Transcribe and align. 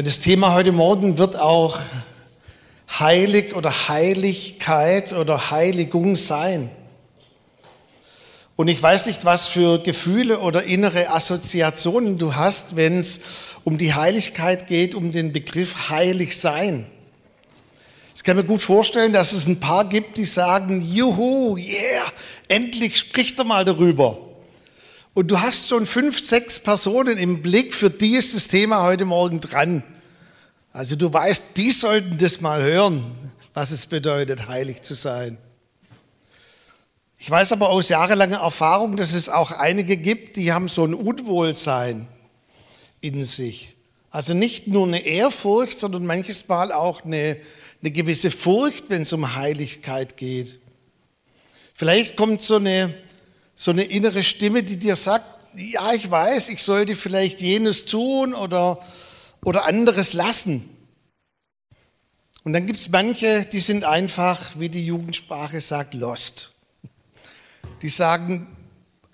Und 0.00 0.06
das 0.06 0.18
Thema 0.18 0.54
heute 0.54 0.72
Morgen 0.72 1.18
wird 1.18 1.36
auch 1.36 1.78
heilig 2.98 3.54
oder 3.54 3.90
Heiligkeit 3.90 5.12
oder 5.12 5.50
Heiligung 5.50 6.16
sein. 6.16 6.70
Und 8.56 8.68
ich 8.68 8.82
weiß 8.82 9.04
nicht, 9.04 9.26
was 9.26 9.46
für 9.46 9.78
Gefühle 9.78 10.38
oder 10.38 10.62
innere 10.62 11.10
Assoziationen 11.10 12.16
du 12.16 12.34
hast, 12.34 12.76
wenn 12.76 12.96
es 12.96 13.20
um 13.62 13.76
die 13.76 13.92
Heiligkeit 13.92 14.68
geht, 14.68 14.94
um 14.94 15.12
den 15.12 15.34
Begriff 15.34 15.90
heilig 15.90 16.40
sein. 16.40 16.86
Ich 18.16 18.24
kann 18.24 18.38
mir 18.38 18.44
gut 18.44 18.62
vorstellen, 18.62 19.12
dass 19.12 19.34
es 19.34 19.46
ein 19.46 19.60
paar 19.60 19.86
gibt, 19.86 20.16
die 20.16 20.24
sagen, 20.24 20.80
juhu, 20.80 21.58
yeah, 21.58 22.06
endlich 22.48 22.96
spricht 22.96 23.38
er 23.38 23.44
mal 23.44 23.66
darüber. 23.66 24.29
Und 25.12 25.28
du 25.28 25.40
hast 25.40 25.68
schon 25.68 25.86
fünf, 25.86 26.24
sechs 26.24 26.60
Personen 26.60 27.18
im 27.18 27.42
Blick, 27.42 27.74
für 27.74 27.90
die 27.90 28.14
ist 28.14 28.34
das 28.34 28.46
Thema 28.46 28.82
heute 28.82 29.04
Morgen 29.04 29.40
dran. 29.40 29.82
Also 30.72 30.94
du 30.94 31.12
weißt, 31.12 31.42
die 31.56 31.72
sollten 31.72 32.16
das 32.18 32.40
mal 32.40 32.62
hören, 32.62 33.16
was 33.52 33.72
es 33.72 33.86
bedeutet, 33.86 34.46
heilig 34.46 34.82
zu 34.82 34.94
sein. 34.94 35.36
Ich 37.18 37.28
weiß 37.28 37.52
aber 37.52 37.70
aus 37.70 37.88
jahrelanger 37.88 38.38
Erfahrung, 38.38 38.96
dass 38.96 39.12
es 39.12 39.28
auch 39.28 39.50
einige 39.50 39.96
gibt, 39.96 40.36
die 40.36 40.52
haben 40.52 40.68
so 40.68 40.84
ein 40.84 40.94
Unwohlsein 40.94 42.06
in 43.00 43.24
sich. 43.24 43.76
Also 44.10 44.32
nicht 44.32 44.68
nur 44.68 44.86
eine 44.86 45.04
Ehrfurcht, 45.04 45.78
sondern 45.78 46.06
manches 46.06 46.46
Mal 46.46 46.72
auch 46.72 47.04
eine, 47.04 47.36
eine 47.82 47.90
gewisse 47.90 48.30
Furcht, 48.30 48.84
wenn 48.88 49.02
es 49.02 49.12
um 49.12 49.34
Heiligkeit 49.34 50.16
geht. 50.16 50.60
Vielleicht 51.74 52.16
kommt 52.16 52.42
so 52.42 52.56
eine, 52.56 52.94
so 53.60 53.72
eine 53.72 53.82
innere 53.82 54.22
Stimme, 54.22 54.62
die 54.62 54.78
dir 54.78 54.96
sagt, 54.96 55.26
ja, 55.54 55.92
ich 55.92 56.10
weiß, 56.10 56.48
ich 56.48 56.62
sollte 56.62 56.96
vielleicht 56.96 57.42
jenes 57.42 57.84
tun 57.84 58.32
oder, 58.32 58.78
oder 59.44 59.66
anderes 59.66 60.14
lassen. 60.14 60.70
Und 62.42 62.54
dann 62.54 62.64
gibt 62.64 62.80
es 62.80 62.88
manche, 62.88 63.44
die 63.44 63.60
sind 63.60 63.84
einfach, 63.84 64.52
wie 64.58 64.70
die 64.70 64.86
Jugendsprache 64.86 65.60
sagt, 65.60 65.92
lost 65.92 66.52
die 67.82 67.88
sagen, 67.88 68.46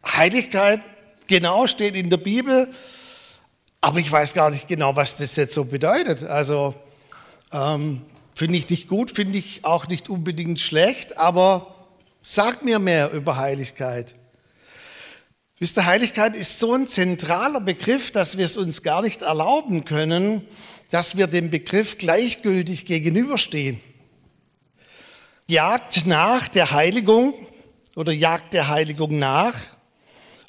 Heiligkeit, 0.05 0.81
genau, 1.27 1.66
steht 1.66 1.97
in 1.97 2.10
der 2.10 2.16
Bibel, 2.16 2.70
aber 3.81 3.98
ich 3.98 4.10
weiß 4.10 4.34
gar 4.34 4.50
nicht 4.50 4.69
genau, 4.69 4.97
was 4.97 5.16
das 5.16 5.36
jetzt 5.36 5.55
so 5.55 5.64
bedeutet. 5.64 6.22
Also 6.22 6.75
ähm, 7.53 8.03
finde 8.34 8.58
ich 8.58 8.69
nicht 8.69 8.88
gut, 8.88 9.10
finde 9.10 9.38
ich 9.38 9.64
auch 9.64 9.86
nicht 9.88 10.08
unbedingt 10.08 10.60
schlecht, 10.60 11.19
aber 11.19 11.75
sag 12.22 12.64
mir 12.64 12.78
mehr 12.78 13.12
über 13.12 13.36
Heiligkeit. 13.36 14.14
Wisst 15.58 15.78
ihr, 15.78 15.86
Heiligkeit 15.86 16.36
ist 16.36 16.58
so 16.58 16.74
ein 16.74 16.86
zentraler 16.86 17.62
Begriff, 17.62 18.10
dass 18.10 18.36
wir 18.36 18.44
es 18.44 18.58
uns 18.58 18.82
gar 18.82 19.00
nicht 19.00 19.22
erlauben 19.22 19.86
können, 19.86 20.46
dass 20.90 21.16
wir 21.16 21.28
dem 21.28 21.48
Begriff 21.50 21.96
gleichgültig 21.96 22.84
gegenüberstehen. 22.84 23.80
Jagt 25.48 26.04
nach 26.04 26.48
der 26.48 26.72
Heiligung 26.72 27.32
oder 27.94 28.12
jagt 28.12 28.52
der 28.52 28.68
Heiligung 28.68 29.18
nach, 29.18 29.54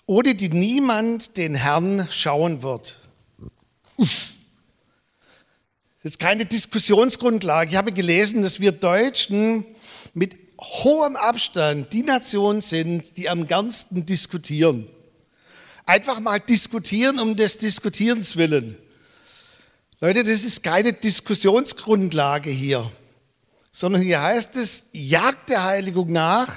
ohne 0.05 0.35
die 0.35 0.49
niemand 0.49 1.37
den 1.37 1.55
Herrn 1.55 2.09
schauen 2.11 2.61
wird. 2.61 2.99
Das 3.97 4.09
ist 6.03 6.19
keine 6.19 6.45
Diskussionsgrundlage. 6.45 7.71
Ich 7.71 7.77
habe 7.77 7.93
gelesen, 7.93 8.41
dass 8.41 8.59
wir 8.59 8.73
Deutschen 8.73 9.65
mit 10.13 10.37
hohem 10.59 11.15
Abstand 11.15 11.93
die 11.93 12.03
Nation 12.03 12.59
sind, 12.59 13.15
die 13.15 13.29
am 13.29 13.47
gernsten 13.47 14.05
diskutieren. 14.05 14.89
Einfach 15.87 16.19
mal 16.19 16.39
diskutieren 16.39 17.17
um 17.17 17.35
des 17.35 17.57
Diskutierens 17.57 18.35
willen. 18.35 18.77
Leute, 20.01 20.23
das 20.23 20.43
ist 20.43 20.61
keine 20.61 20.91
Diskussionsgrundlage 20.91 22.49
hier, 22.49 22.91
sondern 23.71 24.01
hier 24.01 24.21
heißt 24.21 24.57
es, 24.57 24.83
jagt 24.91 25.49
der 25.49 25.63
Heiligung 25.63 26.11
nach, 26.11 26.53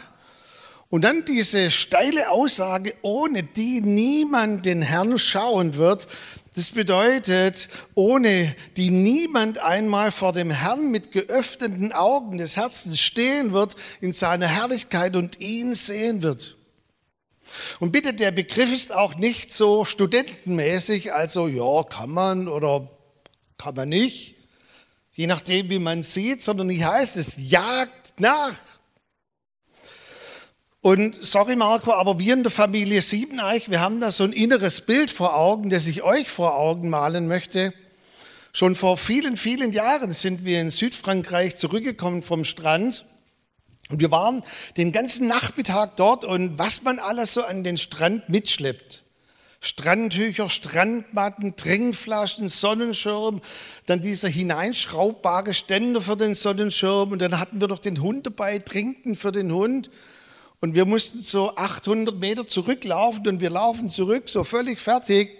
und 0.88 1.02
dann 1.02 1.24
diese 1.24 1.70
steile 1.70 2.30
Aussage, 2.30 2.94
ohne 3.02 3.44
die 3.44 3.80
niemand 3.80 4.66
den 4.66 4.82
Herrn 4.82 5.16
schauen 5.20 5.76
wird. 5.76 6.08
Das 6.56 6.72
bedeutet, 6.72 7.68
ohne 7.94 8.56
die 8.76 8.90
niemand 8.90 9.58
einmal 9.58 10.10
vor 10.10 10.32
dem 10.32 10.50
Herrn 10.50 10.90
mit 10.90 11.12
geöffneten 11.12 11.92
Augen 11.92 12.38
des 12.38 12.56
Herzens 12.56 13.00
stehen 13.00 13.52
wird 13.52 13.76
in 14.00 14.10
seiner 14.10 14.48
Herrlichkeit 14.48 15.14
und 15.14 15.38
ihn 15.38 15.74
sehen 15.74 16.22
wird. 16.22 16.56
Und 17.78 17.92
bitte, 17.92 18.14
der 18.14 18.30
Begriff 18.30 18.72
ist 18.72 18.94
auch 18.94 19.16
nicht 19.16 19.52
so 19.52 19.84
studentenmäßig, 19.84 21.12
also 21.12 21.48
ja, 21.48 21.82
kann 21.82 22.10
man 22.10 22.48
oder 22.48 22.88
kann 23.58 23.74
man 23.74 23.88
nicht, 23.88 24.36
je 25.12 25.26
nachdem, 25.26 25.70
wie 25.70 25.78
man 25.78 26.02
sieht, 26.02 26.42
sondern 26.42 26.68
hier 26.70 26.92
heißt 26.92 27.16
es, 27.16 27.34
jagt 27.36 28.18
nach. 28.18 28.56
Und 30.82 31.22
sorry 31.22 31.56
Marco, 31.56 31.92
aber 31.92 32.18
wir 32.18 32.32
in 32.32 32.42
der 32.42 32.50
Familie 32.50 33.02
Siebeneich, 33.02 33.70
wir 33.70 33.80
haben 33.80 34.00
da 34.00 34.10
so 34.10 34.24
ein 34.24 34.32
inneres 34.32 34.80
Bild 34.80 35.10
vor 35.10 35.36
Augen, 35.36 35.68
das 35.68 35.86
ich 35.86 36.02
euch 36.02 36.30
vor 36.30 36.56
Augen 36.56 36.88
malen 36.88 37.28
möchte. 37.28 37.74
Schon 38.52 38.74
vor 38.74 38.96
vielen, 38.96 39.36
vielen 39.36 39.72
Jahren 39.72 40.10
sind 40.12 40.44
wir 40.44 40.60
in 40.60 40.70
Südfrankreich 40.70 41.56
zurückgekommen 41.56 42.22
vom 42.22 42.44
Strand. 42.44 43.04
Und 43.90 44.00
wir 44.00 44.10
waren 44.10 44.42
den 44.76 44.92
ganzen 44.92 45.26
Nachmittag 45.26 45.96
dort 45.96 46.24
und 46.24 46.58
was 46.58 46.82
man 46.82 46.98
alles 46.98 47.34
so 47.34 47.44
an 47.44 47.64
den 47.64 47.76
Strand 47.76 48.28
mitschleppt. 48.28 49.02
Strandtücher, 49.62 50.48
Strandmatten, 50.48 51.54
Trinkflaschen, 51.54 52.48
Sonnenschirm, 52.48 53.42
dann 53.84 54.00
dieser 54.00 54.28
hineinschraubbare 54.28 55.52
Ständer 55.52 56.00
für 56.00 56.16
den 56.16 56.34
Sonnenschirm 56.34 57.12
und 57.12 57.20
dann 57.20 57.38
hatten 57.38 57.60
wir 57.60 57.68
noch 57.68 57.78
den 57.78 58.00
Hund 58.00 58.24
dabei, 58.24 58.58
Trinken 58.58 59.16
für 59.16 59.32
den 59.32 59.52
Hund. 59.52 59.90
Und 60.62 60.74
wir 60.74 60.86
mussten 60.86 61.20
so 61.20 61.56
800 61.56 62.18
Meter 62.18 62.46
zurücklaufen 62.46 63.26
und 63.28 63.40
wir 63.40 63.50
laufen 63.50 63.90
zurück, 63.90 64.28
so 64.28 64.44
völlig 64.44 64.80
fertig. 64.80 65.38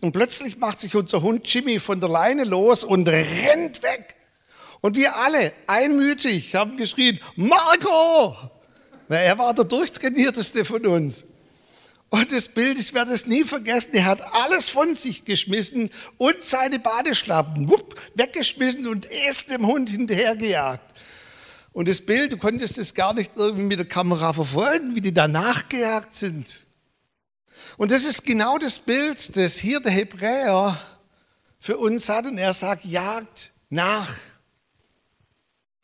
Und 0.00 0.12
plötzlich 0.12 0.58
macht 0.58 0.80
sich 0.80 0.94
unser 0.94 1.22
Hund 1.22 1.52
Jimmy 1.52 1.78
von 1.78 2.00
der 2.00 2.08
Leine 2.08 2.44
los 2.44 2.82
und 2.82 3.08
rennt 3.08 3.82
weg. 3.82 4.16
Und 4.80 4.96
wir 4.96 5.16
alle 5.16 5.52
einmütig 5.66 6.54
haben 6.54 6.76
geschrien, 6.76 7.20
Marco! 7.36 8.36
Weil 9.08 9.26
er 9.26 9.38
war 9.38 9.52
der 9.54 9.64
durchtrainierteste 9.64 10.64
von 10.64 10.86
uns. 10.86 11.24
Und 12.10 12.32
das 12.32 12.48
Bild, 12.48 12.78
ich 12.78 12.92
werde 12.92 13.12
es 13.12 13.26
nie 13.26 13.44
vergessen, 13.44 13.94
er 13.94 14.06
hat 14.06 14.20
alles 14.34 14.68
von 14.68 14.94
sich 14.94 15.24
geschmissen 15.24 15.90
und 16.18 16.44
seine 16.44 16.80
Badeschlappen 16.80 17.70
wupp, 17.70 18.00
weggeschmissen 18.14 18.88
und 18.88 19.06
ist 19.28 19.48
dem 19.48 19.66
Hund 19.66 19.90
hinterhergejagt. 19.90 20.94
Und 21.72 21.86
das 21.86 22.00
Bild, 22.00 22.32
du 22.32 22.36
konntest 22.36 22.78
es 22.78 22.94
gar 22.94 23.14
nicht 23.14 23.32
irgendwie 23.36 23.62
mit 23.64 23.78
der 23.78 23.86
Kamera 23.86 24.32
verfolgen, 24.32 24.96
wie 24.96 25.00
die 25.00 25.14
da 25.14 25.28
nachgejagt 25.28 26.16
sind. 26.16 26.66
Und 27.76 27.92
das 27.92 28.04
ist 28.04 28.24
genau 28.24 28.58
das 28.58 28.80
Bild, 28.80 29.36
das 29.36 29.56
hier 29.56 29.78
der 29.78 29.92
Hebräer 29.92 30.78
für 31.60 31.76
uns 31.76 32.08
hat. 32.08 32.26
Und 32.26 32.38
er 32.38 32.52
sagt, 32.52 32.84
jagt 32.84 33.52
nach. 33.68 34.16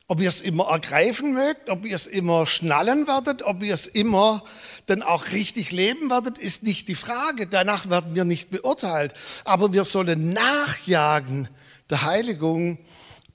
Ob 0.09 0.21
ihr 0.21 0.29
es 0.29 0.41
immer 0.41 0.69
ergreifen 0.69 1.33
mögt, 1.33 1.69
ob 1.69 1.85
ihr 1.85 1.97
es 1.97 2.07
immer 2.07 2.47
schnallen 2.47 3.09
werdet, 3.09 3.43
ob 3.43 3.63
ihr 3.63 3.75
es 3.75 3.87
immer 3.87 4.43
dann 4.87 5.03
auch 5.03 5.33
richtig 5.33 5.73
leben 5.73 6.11
werdet, 6.11 6.39
ist 6.39 6.63
nicht 6.63 6.87
die 6.87 6.95
Frage. 6.95 7.49
Danach 7.49 7.91
werden 7.91 8.15
wir 8.15 8.25
nicht 8.25 8.51
beurteilt. 8.51 9.15
Aber 9.45 9.73
wir 9.73 9.85
sollen 9.85 10.33
nachjagen 10.33 11.49
der 11.91 12.03
Heiligung 12.03 12.79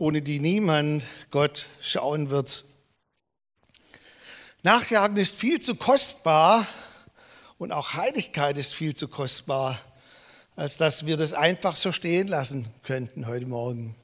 ohne 0.02 0.24
die 0.24 0.40
niemand 0.40 1.06
Gott 1.30 1.68
schauen 1.80 2.32
wird. 2.32 2.66
Nachjagen 4.64 5.16
ist 5.18 5.36
viel 5.36 5.62
zu 5.62 5.76
kostbar 5.76 6.66
und 7.60 7.72
auch 7.72 7.94
Heiligkeit 7.94 8.58
ist 8.58 8.74
viel 8.74 8.96
zu 8.96 9.08
kostbar, 9.08 9.80
als 10.56 10.78
dass 10.78 11.06
wir 11.06 11.18
das 11.18 11.34
einfach 11.34 11.76
so 11.76 11.92
stehen 11.92 12.28
lassen 12.28 12.68
könnten 12.82 13.28
heute 13.28 13.46
Morgen. 13.46 13.96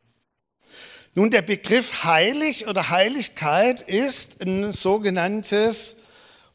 Nun, 1.18 1.32
der 1.32 1.42
Begriff 1.42 2.04
heilig 2.04 2.68
oder 2.68 2.92
Heiligkeit 2.92 3.82
ist 3.82 4.40
ein 4.40 4.72
sogenanntes 4.72 5.96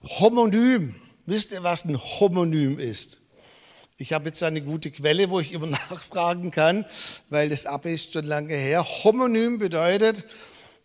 Homonym. 0.05 0.94
Wisst 1.26 1.50
ihr, 1.50 1.64
was 1.64 1.85
ein 1.85 2.00
Homonym 2.00 2.79
ist? 2.79 3.20
Ich 3.97 4.12
habe 4.12 4.26
jetzt 4.26 4.41
eine 4.44 4.62
gute 4.62 4.93
Quelle, 4.93 5.31
wo 5.31 5.41
ich 5.41 5.50
immer 5.50 5.67
nachfragen 5.91 6.53
kann, 6.53 6.85
weil 7.29 7.49
das 7.49 7.67
ab 7.67 7.87
ist 7.87 8.12
schon 8.12 8.25
lange 8.25 8.55
her. 8.55 8.87
Homonym 9.03 9.59
bedeutet, 9.59 10.26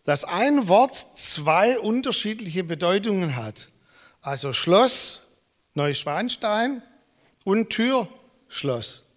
dass 0.02 0.24
ein 0.24 0.66
Wort 0.66 0.96
zwei 0.96 1.78
unterschiedliche 1.78 2.64
Bedeutungen 2.64 3.36
hat. 3.36 3.68
Also 4.22 4.52
Schloss, 4.52 5.22
Neuschwanstein 5.74 6.82
und 7.44 7.70
Türschloss. 7.70 9.07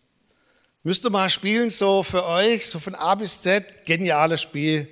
Müsst 0.83 1.05
ihr 1.05 1.11
mal 1.11 1.29
spielen, 1.29 1.69
so 1.69 2.01
für 2.01 2.25
euch, 2.25 2.65
so 2.65 2.79
von 2.79 2.95
A 2.95 3.13
bis 3.13 3.43
Z, 3.43 3.85
geniales 3.85 4.41
Spiel. 4.41 4.87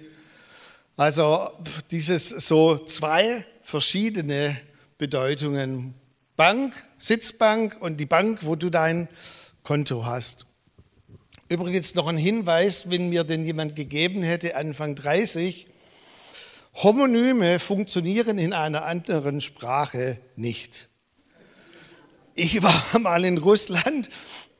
Also 0.95 1.49
dieses 1.89 2.29
so 2.29 2.77
zwei 2.77 3.43
verschiedene 3.63 4.61
Bedeutungen 4.99 5.95
Bank, 6.35 6.75
Sitzbank 6.99 7.75
und 7.81 7.97
die 7.97 8.05
Bank, 8.05 8.41
wo 8.45 8.55
du 8.55 8.69
dein 8.69 9.09
Konto 9.63 10.05
hast. 10.05 10.45
Übrigens 11.47 11.95
noch 11.95 12.05
ein 12.05 12.17
Hinweis, 12.17 12.91
wenn 12.91 13.09
mir 13.09 13.23
denn 13.23 13.43
jemand 13.43 13.75
gegeben 13.75 14.21
hätte, 14.21 14.55
Anfang 14.55 14.93
30, 14.93 15.65
Homonyme 16.75 17.57
funktionieren 17.57 18.37
in 18.37 18.53
einer 18.53 18.85
anderen 18.85 19.41
Sprache 19.41 20.19
nicht. 20.35 20.87
Ich 22.35 22.61
war 22.61 22.83
mal 22.99 23.25
in 23.25 23.39
Russland 23.39 24.11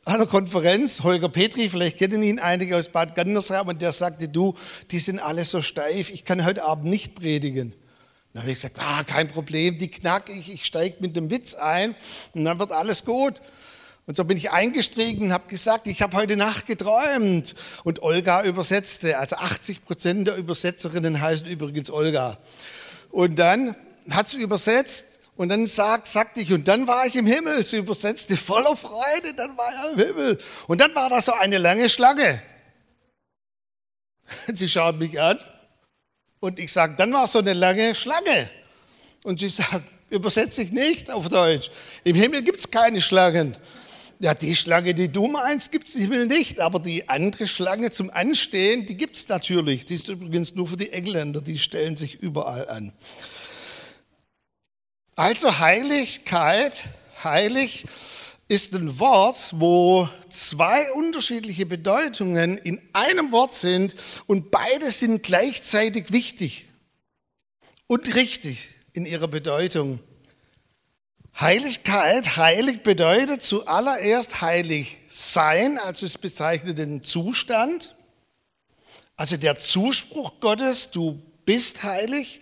einer 0.06 0.26
Konferenz, 0.26 1.04
Holger 1.04 1.30
Petri, 1.30 1.70
vielleicht 1.70 1.98
kennen 1.98 2.24
ihn 2.24 2.40
einige 2.40 2.78
aus 2.78 2.90
Bad 2.90 3.16
Gandersheim, 3.16 3.68
und 3.68 3.82
der 3.82 3.92
sagte, 3.92 4.28
du, 4.28 4.56
die 4.92 5.00
sind 5.00 5.20
alle 5.20 5.46
so 5.46 5.62
steif, 5.62 6.10
ich 6.10 6.26
kann 6.26 6.46
heute 6.46 6.64
Abend 6.64 6.86
nicht 6.86 7.16
predigen. 7.16 7.74
Dann 8.34 8.44
habe 8.44 8.52
ich 8.52 8.58
gesagt, 8.58 8.78
ah, 8.80 9.04
kein 9.04 9.28
Problem, 9.28 9.78
die 9.78 9.90
knack 9.90 10.30
ich, 10.30 10.52
ich 10.54 10.66
steige 10.66 10.98
mit 11.00 11.16
dem 11.16 11.30
Witz 11.32 11.56
ein 11.56 11.96
und 12.34 12.46
dann 12.46 12.60
wird 12.60 12.72
alles 12.72 13.04
gut. 13.04 13.42
Und 14.06 14.16
so 14.16 14.24
bin 14.24 14.38
ich 14.38 14.50
eingestiegen 14.50 15.26
und 15.26 15.34
habe 15.34 15.48
gesagt, 15.48 15.86
ich 15.86 16.02
habe 16.02 16.18
heute 16.18 16.36
Nacht 16.36 16.66
geträumt. 16.66 17.54
Und 17.84 18.02
Olga 18.02 18.44
übersetzte, 18.44 19.20
also 19.20 19.36
80 19.36 19.86
Prozent 19.86 20.28
der 20.28 20.36
Übersetzerinnen 20.36 21.22
heißen 21.22 21.46
übrigens 21.46 21.92
Olga. 21.92 22.40
Und 23.12 23.38
dann 23.38 23.76
hat 24.10 24.28
sie 24.28 24.42
übersetzt 24.42 25.19
und 25.40 25.48
dann 25.48 25.66
sagt, 25.68 26.06
sagte 26.06 26.42
ich, 26.42 26.52
und 26.52 26.68
dann 26.68 26.86
war 26.86 27.06
ich 27.06 27.16
im 27.16 27.26
Himmel. 27.26 27.64
Sie 27.64 27.78
übersetzte 27.78 28.36
voller 28.36 28.76
Freude, 28.76 29.34
dann 29.34 29.58
war 29.58 29.72
er 29.72 29.94
im 29.94 29.98
Himmel. 29.98 30.38
Und 30.68 30.82
dann 30.82 30.94
war 30.94 31.10
da 31.10 31.22
so 31.22 31.32
eine 31.32 31.58
lange 31.58 31.88
Schlange. 31.88 32.44
Sie 34.54 34.68
schaut 34.68 35.00
mich 35.00 35.18
an 35.18 35.40
und 36.42 36.60
ich 36.60 36.74
sage, 36.74 36.96
dann 36.98 37.14
war 37.14 37.26
so 37.26 37.40
eine 37.40 37.54
lange 37.54 37.96
Schlange. 37.96 38.50
Und 39.24 39.40
sie 39.40 39.48
sagt, 39.48 39.86
übersetze 40.10 40.62
ich 40.62 40.74
nicht 40.74 41.10
auf 41.10 41.30
Deutsch. 41.30 41.72
Im 42.04 42.18
Himmel 42.18 42.42
gibt 42.42 42.60
es 42.60 42.70
keine 42.70 43.00
Schlangen. 43.00 43.56
Ja, 44.20 44.34
die 44.34 44.58
Schlange, 44.58 44.94
die 44.94 45.08
du 45.08 45.28
meinst, 45.28 45.72
gibt 45.72 45.88
es 45.88 45.96
im 45.96 46.02
Himmel 46.02 46.26
nicht, 46.26 46.60
aber 46.60 46.80
die 46.80 47.08
andere 47.08 47.48
Schlange 47.48 47.92
zum 47.92 48.10
Anstehen, 48.10 48.86
die 48.86 48.98
gibt 48.98 49.16
es 49.16 49.30
natürlich. 49.30 49.86
Die 49.86 49.96
ist 49.96 50.10
übrigens 50.10 50.54
nur 50.54 50.68
für 50.68 50.76
die 50.76 50.92
Engländer, 50.92 51.40
die 51.40 51.58
stellen 51.58 51.96
sich 51.96 52.16
überall 52.16 52.68
an. 52.68 52.92
Also 55.20 55.60
Heiligkeit, 55.60 56.86
heilig 57.26 57.84
ist 58.48 58.74
ein 58.74 59.00
Wort, 59.00 59.52
wo 59.52 60.08
zwei 60.30 60.94
unterschiedliche 60.94 61.66
Bedeutungen 61.66 62.58
in 62.58 62.80
einem 62.94 63.34
Wort 63.34 63.52
sind 63.52 63.98
und 64.28 64.50
beide 64.50 64.92
sind 64.92 65.22
gleichzeitig 65.22 66.14
wichtig 66.14 66.68
und 67.88 68.16
richtig 68.16 68.70
in 68.94 69.06
ihrer 69.06 69.28
Bedeutung. 69.28 70.00
Heiligkeit, 71.38 72.38
heilig 72.38 72.82
bedeutet 72.84 73.42
zuallererst 73.42 74.40
heilig 74.40 75.00
sein, 75.10 75.80
also 75.80 76.06
es 76.06 76.18
bezeichnet 76.18 76.78
den 76.78 77.04
Zustand, 77.04 77.94
also 79.18 79.36
der 79.36 79.60
Zuspruch 79.60 80.40
Gottes, 80.40 80.92
du 80.92 81.22
bist 81.44 81.84
heilig 81.84 82.40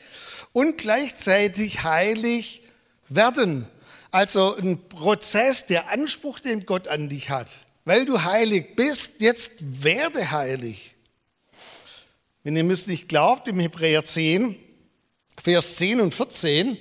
und 0.53 0.77
gleichzeitig 0.77 1.81
heilig 1.81 2.61
werden, 3.09 3.67
also 4.11 4.55
ein 4.55 4.87
Prozess, 4.89 5.65
der 5.65 5.91
Anspruch, 5.91 6.39
den 6.39 6.65
Gott 6.65 6.87
an 6.87 7.09
dich 7.09 7.29
hat. 7.29 7.49
Weil 7.85 8.05
du 8.05 8.23
heilig 8.23 8.75
bist, 8.75 9.19
jetzt 9.19 9.53
werde 9.59 10.31
heilig. 10.31 10.95
Wenn 12.43 12.55
ihr 12.55 12.63
mir 12.63 12.73
es 12.73 12.87
nicht 12.87 13.09
glaubt, 13.09 13.47
im 13.47 13.59
Hebräer 13.59 14.03
10, 14.03 14.55
Vers 15.41 15.75
10 15.75 16.01
und 16.01 16.15
14, 16.15 16.77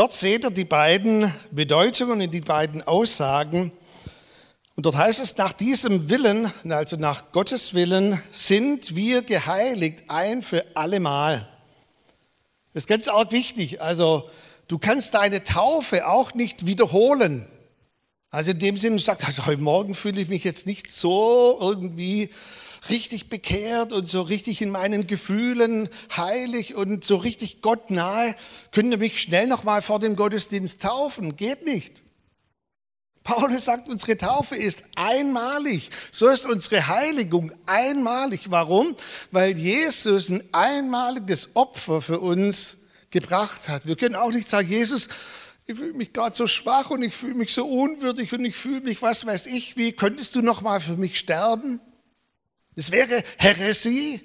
Dort 0.00 0.14
seht 0.14 0.44
ihr 0.44 0.50
die 0.50 0.64
beiden 0.64 1.30
Bedeutungen 1.50 2.22
und 2.22 2.30
die 2.30 2.40
beiden 2.40 2.80
Aussagen. 2.80 3.72
Und 4.74 4.86
dort 4.86 4.96
heißt 4.96 5.20
es, 5.20 5.36
nach 5.36 5.52
diesem 5.52 6.08
Willen, 6.08 6.50
also 6.68 6.96
nach 6.96 7.32
Gottes 7.32 7.74
Willen, 7.74 8.22
sind 8.30 8.94
wir 8.94 9.20
geheiligt 9.20 10.04
ein 10.08 10.42
für 10.42 10.64
allemal. 10.74 11.48
Das 12.72 12.84
ist 12.84 12.86
ganz 12.86 13.08
arg 13.08 13.32
wichtig. 13.32 13.82
Also 13.82 14.30
du 14.70 14.78
kannst 14.78 15.14
deine 15.14 15.42
Taufe 15.42 16.06
auch 16.06 16.32
nicht 16.32 16.64
wiederholen. 16.64 17.44
Also 18.30 18.52
in 18.52 18.60
dem 18.60 18.76
Sinne, 18.76 18.96
du 18.96 19.02
sagst, 19.02 19.26
also 19.26 19.46
heute 19.46 19.60
Morgen 19.60 19.96
fühle 19.96 20.20
ich 20.20 20.28
mich 20.28 20.44
jetzt 20.44 20.64
nicht 20.64 20.92
so 20.92 21.58
irgendwie 21.60 22.30
richtig 22.88 23.28
bekehrt 23.28 23.92
und 23.92 24.08
so 24.08 24.22
richtig 24.22 24.62
in 24.62 24.70
meinen 24.70 25.08
Gefühlen 25.08 25.88
heilig 26.16 26.76
und 26.76 27.02
so 27.02 27.16
richtig 27.16 27.62
Gott 27.62 27.90
nahe, 27.90 28.36
könnt 28.70 28.92
ihr 28.92 28.98
mich 28.98 29.20
schnell 29.20 29.48
noch 29.48 29.64
mal 29.64 29.82
vor 29.82 29.98
dem 29.98 30.14
Gottesdienst 30.14 30.80
taufen? 30.80 31.34
Geht 31.34 31.64
nicht. 31.64 32.02
Paulus 33.24 33.64
sagt, 33.64 33.88
unsere 33.88 34.16
Taufe 34.16 34.54
ist 34.54 34.84
einmalig. 34.94 35.90
So 36.12 36.28
ist 36.28 36.46
unsere 36.46 36.86
Heiligung 36.86 37.52
einmalig. 37.66 38.52
Warum? 38.52 38.94
Weil 39.32 39.58
Jesus 39.58 40.30
ein 40.30 40.44
einmaliges 40.52 41.50
Opfer 41.54 42.00
für 42.00 42.20
uns 42.20 42.76
gebracht 43.10 43.68
hat. 43.68 43.86
Wir 43.86 43.96
können 43.96 44.14
auch 44.14 44.30
nicht 44.30 44.48
sagen, 44.48 44.68
Jesus, 44.68 45.08
ich 45.66 45.76
fühle 45.76 45.92
mich 45.92 46.12
gerade 46.12 46.36
so 46.36 46.46
schwach 46.46 46.90
und 46.90 47.02
ich 47.02 47.14
fühle 47.14 47.34
mich 47.34 47.52
so 47.52 47.66
unwürdig 47.66 48.32
und 48.32 48.44
ich 48.44 48.56
fühle 48.56 48.80
mich, 48.80 49.02
was 49.02 49.26
weiß 49.26 49.46
ich, 49.46 49.76
wie 49.76 49.92
könntest 49.92 50.34
du 50.34 50.42
noch 50.42 50.62
mal 50.62 50.80
für 50.80 50.96
mich 50.96 51.18
sterben? 51.18 51.80
Das 52.74 52.90
wäre 52.90 53.22
Häresie. 53.38 54.20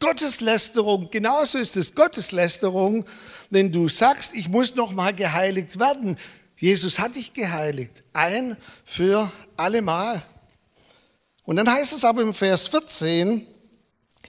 Gotteslästerung, 0.00 1.10
genauso 1.10 1.58
ist 1.58 1.76
es 1.76 1.94
Gotteslästerung, 1.94 3.04
wenn 3.50 3.70
du 3.70 3.90
sagst, 3.90 4.34
ich 4.34 4.48
muss 4.48 4.74
noch 4.74 4.92
mal 4.92 5.14
geheiligt 5.14 5.78
werden. 5.78 6.16
Jesus 6.56 6.98
hat 6.98 7.16
dich 7.16 7.34
geheiligt, 7.34 8.02
ein 8.14 8.56
für 8.86 9.30
allemal. 9.58 10.22
Und 11.44 11.56
dann 11.56 11.70
heißt 11.70 11.92
es 11.92 12.04
aber 12.04 12.22
im 12.22 12.32
Vers 12.32 12.68
14, 12.68 13.46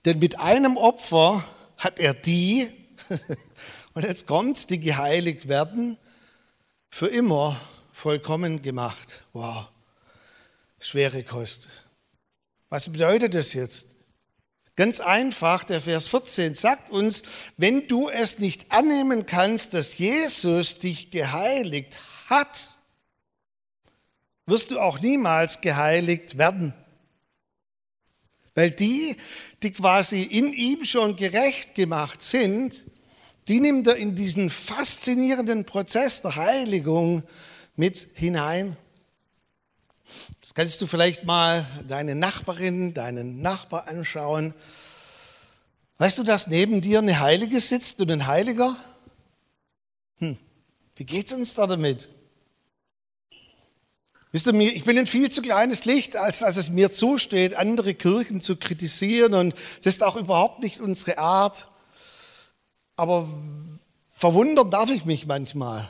denn 0.04 0.20
mit 0.20 0.40
einem 0.40 0.76
Opfer 0.76 1.46
hat 1.78 2.00
er 2.00 2.14
die, 2.14 2.68
und 3.94 4.06
jetzt 4.06 4.28
kommt, 4.28 4.70
die 4.70 4.80
geheiligt 4.80 5.48
werden, 5.48 5.98
für 6.90 7.08
immer 7.08 7.60
vollkommen 7.92 8.62
gemacht. 8.62 9.24
Wow, 9.34 9.68
schwere 10.80 11.24
Kost. 11.24 11.68
Was 12.70 12.92
bedeutet 12.92 13.34
das 13.34 13.54
jetzt? 13.54 13.96
Ganz 14.78 15.00
einfach, 15.02 15.64
der 15.66 15.82
Vers 15.82 16.08
14 16.08 16.56
sagt 16.56 16.90
uns, 16.90 17.24
wenn 17.58 17.88
du 17.88 18.10
es 18.10 18.40
nicht 18.40 18.72
annehmen 18.72 19.26
kannst, 19.26 19.74
dass 19.74 19.98
Jesus 19.98 20.80
dich 20.80 21.12
geheiligt 21.12 21.98
hat, 22.28 22.80
wirst 24.46 24.72
du 24.72 24.80
auch 24.80 25.00
niemals 25.00 25.62
geheiligt 25.62 26.38
werden. 26.38 26.74
Weil 28.56 28.72
die, 28.72 29.18
die 29.62 29.72
quasi 29.72 30.24
in 30.24 30.54
ihm 30.54 30.86
schon 30.86 31.16
gerecht 31.16 31.76
gemacht 31.76 32.22
sind, 32.22 32.86
die 33.52 33.60
nimmt 33.60 33.86
er 33.86 33.98
in 33.98 34.16
diesen 34.16 34.50
faszinierenden 34.50 35.66
Prozess 35.66 36.22
der 36.22 36.38
Heiligung 36.38 37.24
mit 37.76 38.08
hinein. 38.14 38.78
Jetzt 40.42 40.56
kannst 40.56 40.80
du 40.80 40.88
vielleicht 40.88 41.26
mal 41.26 41.66
deine 41.86 42.16
Nachbarin, 42.16 42.94
deinen 42.94 43.42
Nachbar 43.42 43.90
anschauen. 43.90 44.54
Weißt 45.98 46.18
du, 46.18 46.24
dass 46.24 46.48
neben 46.48 46.80
dir 46.80 47.00
eine 47.00 47.20
Heilige 47.20 47.60
sitzt 47.60 48.00
und 48.00 48.10
ein 48.10 48.26
Heiliger? 48.26 48.78
Hm, 50.20 50.38
wie 50.96 51.04
geht's 51.04 51.34
uns 51.34 51.54
da 51.54 51.68
damit? 51.68 52.08
Wisst 54.32 54.48
ihr, 54.48 54.58
ich 54.62 54.86
bin 54.86 54.98
ein 54.98 55.08
viel 55.08 55.30
zu 55.30 55.42
kleines 55.42 55.84
Licht, 55.84 56.16
als 56.16 56.40
dass 56.40 56.56
es 56.56 56.70
mir 56.70 56.90
zusteht, 56.94 57.56
andere 57.56 57.96
Kirchen 57.96 58.40
zu 58.40 58.56
kritisieren 58.56 59.34
und 59.34 59.56
das 59.84 59.96
ist 59.96 60.04
auch 60.04 60.16
überhaupt 60.16 60.62
nicht 60.62 60.80
unsere 60.80 61.18
Art. 61.18 61.68
Aber 63.02 63.28
verwundern 64.16 64.70
darf 64.70 64.92
ich 64.92 65.06
mich 65.06 65.26
manchmal 65.26 65.90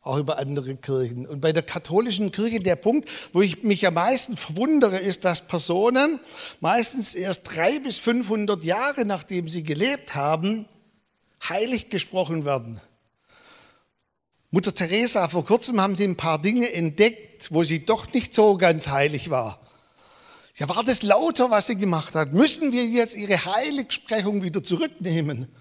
auch 0.00 0.16
über 0.16 0.38
andere 0.38 0.74
Kirchen. 0.74 1.26
Und 1.26 1.42
bei 1.42 1.52
der 1.52 1.62
katholischen 1.62 2.32
Kirche 2.32 2.60
der 2.60 2.76
Punkt, 2.76 3.10
wo 3.34 3.42
ich 3.42 3.62
mich 3.62 3.86
am 3.86 3.92
meisten 3.92 4.38
verwundere, 4.38 4.96
ist, 4.96 5.26
dass 5.26 5.46
Personen 5.46 6.20
meistens 6.60 7.14
erst 7.14 7.42
drei 7.44 7.78
bis 7.78 7.98
500 7.98 8.64
Jahre 8.64 9.04
nachdem 9.04 9.50
sie 9.50 9.64
gelebt 9.64 10.14
haben, 10.14 10.64
heilig 11.46 11.90
gesprochen 11.90 12.46
werden. 12.46 12.80
Mutter 14.50 14.74
Teresa, 14.74 15.28
vor 15.28 15.44
kurzem 15.44 15.78
haben 15.78 15.94
sie 15.94 16.04
ein 16.04 16.16
paar 16.16 16.40
Dinge 16.40 16.72
entdeckt, 16.72 17.52
wo 17.52 17.64
sie 17.64 17.84
doch 17.84 18.10
nicht 18.14 18.32
so 18.32 18.56
ganz 18.56 18.86
heilig 18.86 19.28
war. 19.28 19.60
Ja, 20.54 20.70
war 20.70 20.84
das 20.84 21.02
lauter, 21.02 21.50
was 21.50 21.66
sie 21.66 21.76
gemacht 21.76 22.14
hat? 22.14 22.32
Müssen 22.32 22.72
wir 22.72 22.86
jetzt 22.86 23.14
ihre 23.14 23.44
Heiligsprechung 23.44 24.42
wieder 24.42 24.62
zurücknehmen? 24.62 25.54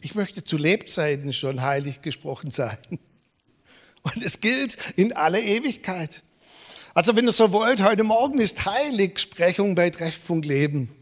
Ich 0.00 0.14
möchte 0.14 0.44
zu 0.44 0.56
Lebzeiten 0.56 1.32
schon 1.32 1.62
heilig 1.62 2.02
gesprochen 2.02 2.50
sein. 2.50 2.78
Und 4.02 4.22
es 4.22 4.40
gilt 4.40 4.76
in 4.96 5.12
aller 5.12 5.40
Ewigkeit. 5.40 6.22
Also 6.94 7.16
wenn 7.16 7.26
ihr 7.26 7.32
so 7.32 7.52
wollt, 7.52 7.82
heute 7.82 8.04
Morgen 8.04 8.38
ist 8.38 8.64
Heiligsprechung 8.64 9.74
bei 9.74 9.90
Treffpunkt 9.90 10.46
Leben. 10.46 10.94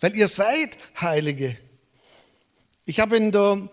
Weil 0.00 0.16
ihr 0.16 0.28
seid 0.28 0.78
Heilige. 1.00 1.56
Ich 2.84 3.00
habe 3.00 3.16
in 3.16 3.32
der 3.32 3.68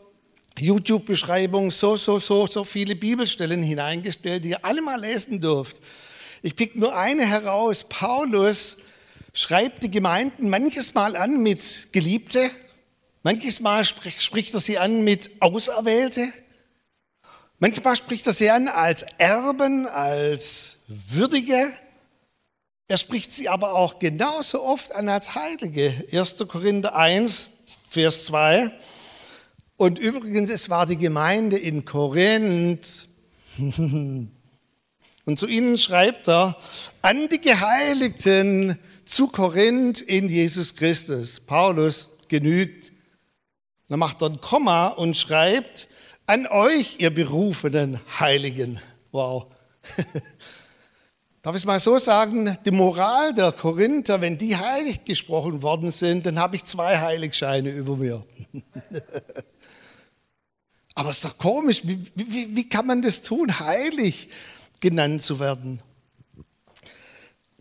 YouTube-Beschreibung 0.58 1.72
so, 1.72 1.98
so, 1.98 2.20
so, 2.20 2.48
so 2.48 2.63
viele 2.63 2.96
Bibelstellen 2.96 3.62
hineingestellt, 3.62 4.44
die 4.44 4.50
ihr 4.50 4.66
alle 4.66 4.82
mal 4.82 5.00
lesen 5.00 5.40
dürft. 5.40 5.82
Ich 6.42 6.56
pick 6.56 6.75
nur 6.75 6.98
eine 6.98 7.25
heraus. 7.25 7.86
Paulus 7.88 8.78
schreibt 9.34 9.84
die 9.84 9.92
Gemeinden 9.92 10.50
manches 10.50 10.94
Mal 10.94 11.16
an 11.16 11.42
mit 11.42 11.90
Geliebte, 11.92 12.52
manches 13.24 13.60
Mal 13.60 13.84
spricht 13.86 14.53
er 14.53 14.60
sie 14.60 14.77
an 14.77 15.03
mit 15.03 15.32
Auserwählte, 15.39 16.32
manchmal 17.60 17.96
spricht 17.96 18.27
er 18.27 18.34
sie 18.34 18.51
an 18.51 18.68
als 18.68 19.03
Erben, 19.18 19.88
als 19.88 20.77
Würdige. 20.88 21.72
Er 22.88 22.98
spricht 22.98 23.32
sie 23.32 23.50
aber 23.50 23.74
auch 23.74 23.98
genauso 23.98 24.62
oft 24.62 24.94
an 24.94 25.10
als 25.10 25.34
Heilige. 25.34 26.06
1. 26.12 26.36
Korinther 26.48 26.96
1, 26.96 27.50
Vers 27.89 28.25
2. 28.25 28.72
Und 29.77 29.98
übrigens, 30.00 30.50
es 30.50 30.70
war 30.70 30.86
die 30.86 30.98
Gemeinde 30.98 31.58
in 31.58 31.86
Korinth. 31.86 33.08
Und 35.25 35.39
zu 35.39 35.48
ihnen 35.48 35.77
schreibt 35.77 36.27
er, 36.27 36.58
an 37.01 37.30
die 37.30 37.39
Geheiligten 37.39 38.77
zu 39.06 39.27
Korinth 39.27 40.01
in 40.01 40.27
Jesus 40.27 40.75
Christus. 40.75 41.39
Paulus 41.39 42.10
genügt. 42.27 42.93
Dann 43.90 44.00
macht 44.00 44.22
er 44.22 44.30
ein 44.30 44.42
Komma 44.42 44.88
und 44.88 45.18
schreibt, 45.18 45.88
an 46.25 46.48
euch, 46.48 46.98
ihr 47.00 47.13
berufenen 47.13 48.00
Heiligen. 48.20 48.80
Wow. 49.12 49.48
Darf 51.42 51.58
ich 51.58 51.66
mal 51.66 51.82
so 51.82 51.98
sagen, 51.98 52.58
die 52.66 52.72
Moral 52.72 53.34
der 53.34 53.52
Korinther, 53.52 54.22
wenn 54.22 54.38
die 54.38 54.56
heilig 54.56 55.04
gesprochen 55.04 55.62
worden 55.62 55.92
sind, 55.92 56.25
dann 56.25 56.40
habe 56.40 56.56
ich 56.56 56.63
zwei 56.63 56.98
Heiligscheine 56.98 57.70
über 57.70 57.98
mir. 57.98 58.25
Aber 60.96 61.10
es 61.10 61.18
ist 61.18 61.25
doch 61.25 61.38
komisch, 61.38 61.82
wie, 61.84 62.06
wie, 62.16 62.56
wie 62.56 62.70
kann 62.70 62.88
man 62.88 63.02
das 63.02 63.22
tun, 63.22 63.60
heilig 63.60 64.30
genannt 64.80 65.22
zu 65.24 65.42
werden? 65.42 65.82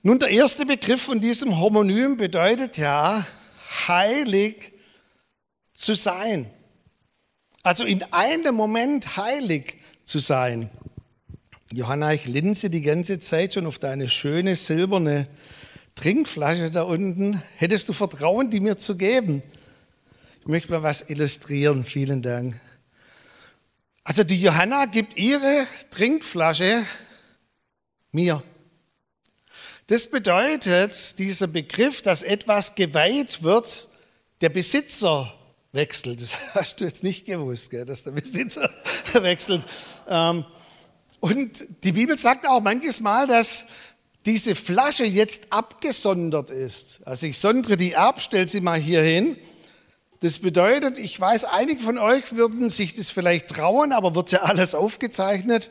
Nun, 0.02 0.19
der 0.19 0.29
erste 0.29 0.67
Begriff 0.67 1.02
von 1.02 1.21
diesem 1.21 1.59
Homonym 1.59 2.17
bedeutet 2.17 2.76
ja, 2.76 3.26
heilig 3.88 4.72
zu 5.75 5.95
sein. 5.95 6.50
Also 7.62 7.85
in 7.85 8.02
einem 8.12 8.55
Moment 8.55 9.17
heilig 9.17 9.75
zu 10.05 10.19
sein. 10.19 10.71
Johanna, 11.73 12.12
ich 12.12 12.26
linse 12.26 12.71
die 12.71 12.83
ganze 12.83 13.21
Zeit 13.21 13.55
schon 13.55 13.67
auf 13.67 13.79
deine 13.79 14.09
schöne 14.09 14.57
silberne 14.57 15.29
Trinkflasche 15.95 16.71
da 16.71 16.83
unten. 16.83 17.43
Hättest 17.57 17.88
du 17.88 17.93
Vertrauen, 17.93 18.50
die 18.50 18.61
mir 18.61 18.79
zu 18.79 18.97
geben? 18.97 19.43
Ich 20.41 20.47
möchte 20.47 20.73
mal 20.73 20.83
was 20.83 21.09
illustrieren. 21.09 21.85
Vielen 21.85 22.21
Dank. 22.21 22.61
Also 24.05 24.25
die 24.25 24.41
Johanna 24.41 24.87
gibt 24.87 25.17
ihre 25.17 25.67
Trinkflasche 25.91 26.85
mir. 28.11 28.43
Das 29.87 30.09
bedeutet, 30.09 31.19
dieser 31.19 31.47
Begriff, 31.47 32.02
dass 32.02 32.23
etwas 32.23 32.75
geweiht 32.75 33.43
wird, 33.43 33.88
der 34.41 34.49
Besitzer 34.49 35.33
wechselt. 35.73 36.21
Das 36.21 36.33
hast 36.55 36.81
du 36.81 36.85
jetzt 36.85 37.02
nicht 37.02 37.26
gewusst, 37.26 37.71
gell, 37.71 37.85
dass 37.85 38.05
der 38.05 38.12
Besitzer 38.12 38.71
wechselt. 39.14 39.67
Ähm, 40.09 40.45
und 41.21 41.64
die 41.85 41.93
Bibel 41.93 42.17
sagt 42.17 42.49
auch 42.49 42.61
manches 42.61 43.00
Mal, 43.00 43.26
dass 43.26 43.64
diese 44.26 44.55
Flasche 44.55 45.05
jetzt 45.05 45.52
abgesondert 45.52 46.50
ist. 46.50 47.00
Also 47.05 47.26
ich 47.26 47.38
sondere 47.38 47.76
die 47.76 47.97
ab, 47.97 48.21
stelle 48.21 48.49
sie 48.49 48.61
mal 48.61 48.79
hier 48.79 49.02
hin. 49.02 49.37
Das 50.21 50.38
bedeutet, 50.38 50.99
ich 50.99 51.19
weiß, 51.19 51.45
einige 51.45 51.83
von 51.83 51.99
euch 51.99 52.37
würden 52.37 52.71
sich 52.71 52.95
das 52.95 53.11
vielleicht 53.11 53.49
trauen, 53.49 53.93
aber 53.93 54.14
wird 54.14 54.31
ja 54.31 54.43
alles 54.43 54.75
aufgezeichnet. 54.75 55.71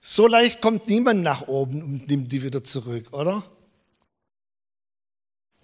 So 0.00 0.28
leicht 0.28 0.60
kommt 0.60 0.88
niemand 0.88 1.22
nach 1.22 1.48
oben 1.48 1.82
und 1.82 2.08
nimmt 2.08 2.30
die 2.30 2.44
wieder 2.44 2.62
zurück, 2.62 3.12
oder? 3.12 3.42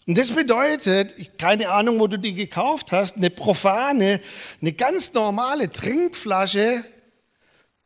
Und 0.06 0.16
das 0.16 0.30
bedeutet, 0.30 1.36
keine 1.38 1.70
Ahnung, 1.70 1.98
wo 1.98 2.06
du 2.06 2.16
die 2.16 2.34
gekauft 2.34 2.92
hast, 2.92 3.16
eine 3.16 3.28
profane, 3.28 4.20
eine 4.60 4.72
ganz 4.72 5.12
normale 5.12 5.70
Trinkflasche 5.70 6.84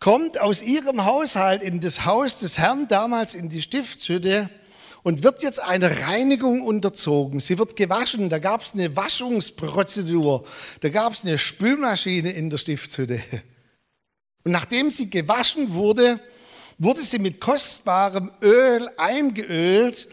kommt 0.01 0.39
aus 0.39 0.63
ihrem 0.63 1.05
Haushalt 1.05 1.63
in 1.63 1.81
das 1.81 2.05
Haus 2.05 2.39
des 2.39 2.59
Herrn, 2.59 2.89
damals 2.89 3.35
in 3.35 3.49
die 3.49 3.63
Stiftshütte, 3.63 4.51
und 5.03 5.23
wird 5.23 5.43
jetzt 5.43 5.61
einer 5.61 6.03
Reinigung 6.09 6.61
unterzogen. 6.61 7.41
Sie 7.41 7.59
wird 7.59 7.75
gewaschen. 7.75 8.29
Da 8.29 8.39
gab 8.39 8.63
es 8.63 8.75
eine 8.75 8.95
Waschungsprozedur. 8.97 10.45
Da 10.81 10.89
gab 10.91 11.15
es 11.15 11.23
eine 11.23 11.39
Spülmaschine 11.39 12.33
in 12.33 12.51
der 12.51 12.59
Stiftshütte. 12.59 13.23
Und 14.45 14.53
nachdem 14.53 14.91
sie 14.91 15.09
gewaschen 15.09 15.73
wurde, 15.73 16.21
wurde 16.77 17.03
sie 17.03 17.19
mit 17.19 17.41
kostbarem 17.41 18.31
Öl 18.43 18.91
eingeölt. 18.99 20.09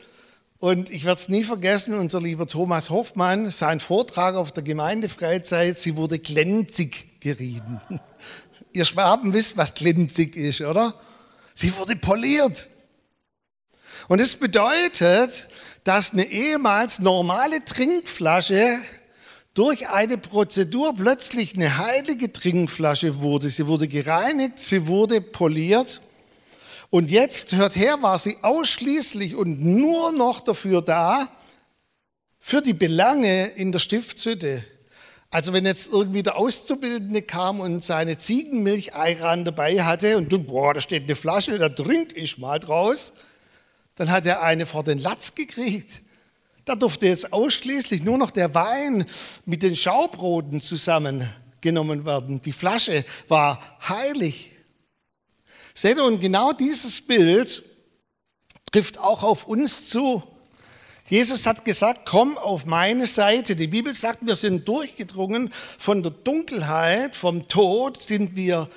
Und 0.60 0.90
ich 0.90 1.06
werde 1.06 1.22
es 1.22 1.30
nie 1.30 1.44
vergessen, 1.44 1.94
unser 1.94 2.20
lieber 2.20 2.48
Thomas 2.48 2.90
Hoffmann, 2.90 3.52
sein 3.52 3.80
Vortrag 3.80 4.36
auf 4.36 4.52
der 4.52 4.64
Gemeindefreizeit, 4.64 5.78
sie 5.78 5.98
wurde 5.98 6.18
glänzig 6.18 7.20
gerieben. 7.20 7.80
Ihr 8.74 8.86
Schwaben 8.86 9.34
wisst, 9.34 9.56
was 9.56 9.76
glänzig 9.76 10.36
ist, 10.36 10.62
oder? 10.62 11.00
Sie 11.54 11.76
wurde 11.78 11.96
poliert. 11.96 12.70
Und 14.08 14.20
es 14.20 14.36
bedeutet, 14.36 15.48
dass 15.84 16.12
eine 16.12 16.26
ehemals 16.26 17.00
normale 17.00 17.64
Trinkflasche 17.64 18.80
durch 19.54 19.90
eine 19.90 20.18
Prozedur 20.18 20.94
plötzlich 20.96 21.56
eine 21.56 21.78
heilige 21.78 22.32
Trinkflasche 22.32 23.22
wurde. 23.22 23.50
Sie 23.50 23.68
wurde 23.68 23.88
gereinigt, 23.88 24.60
sie 24.60 24.88
wurde 24.88 25.22
poliert. 25.22 26.02
Und 26.90 27.10
jetzt, 27.10 27.52
hört 27.54 27.76
her, 27.76 28.02
war 28.02 28.18
sie 28.18 28.38
ausschließlich 28.42 29.36
und 29.36 29.62
nur 29.62 30.12
noch 30.12 30.40
dafür 30.40 30.82
da, 30.82 31.30
für 32.40 32.62
die 32.62 32.74
Belange 32.74 33.48
in 33.48 33.74
der 33.74 33.80
Stiftshütte. 33.80 34.64
Also 35.30 35.52
wenn 35.52 35.66
jetzt 35.66 35.92
irgendwie 35.92 36.24
der 36.24 36.38
Auszubildende 36.38 37.22
kam 37.22 37.60
und 37.60 37.84
seine 37.84 38.18
Ziegenmilch 38.18 38.96
Eiran 38.96 39.44
dabei 39.44 39.84
hatte 39.84 40.18
und 40.18 40.32
du, 40.32 40.40
boah, 40.40 40.74
da 40.74 40.80
steht 40.80 41.04
eine 41.04 41.18
Flasche, 41.18 41.60
da 41.60 41.68
trinke 41.68 42.16
ich 42.16 42.38
mal 42.38 42.60
draus, 42.60 43.12
dann 43.96 44.10
hat 44.10 44.26
er 44.26 44.42
eine 44.42 44.66
vor 44.66 44.86
den 44.86 45.00
Latz 45.00 45.36
gekriegt. 45.36 45.92
Da 46.64 46.76
durfte 46.76 47.08
jetzt 47.08 47.34
ausschließlich 47.34 48.04
nur 48.04 48.18
noch 48.18 48.32
der 48.32 48.54
Wein 48.56 49.06
mit 49.46 49.64
den 49.64 49.76
Schaubroten 49.76 50.62
zusammengenommen 50.62 52.06
werden. 52.06 52.42
Die 52.42 52.54
Flasche 52.54 53.04
war 53.28 53.60
heilig. 53.88 54.52
Seht 55.78 55.98
ihr, 55.98 56.06
und 56.06 56.20
genau 56.20 56.54
dieses 56.54 57.02
Bild 57.02 57.62
trifft 58.72 58.98
auch 58.98 59.22
auf 59.22 59.46
uns 59.46 59.88
zu. 59.88 60.24
Jesus 61.08 61.46
hat 61.46 61.66
gesagt, 61.66 62.02
komm 62.04 62.36
auf 62.36 62.66
meine 62.66 63.06
Seite. 63.06 63.56
Die 63.56 63.68
Bibel 63.68 63.94
sagt, 63.94 64.26
wir 64.26 64.36
sind 64.36 64.68
durchgedrungen 64.68 65.54
von 65.78 66.02
der 66.02 66.12
Dunkelheit, 66.12 67.16
vom 67.16 67.48
Tod 67.48 68.02
sind 68.02 68.36
wir 68.36 68.72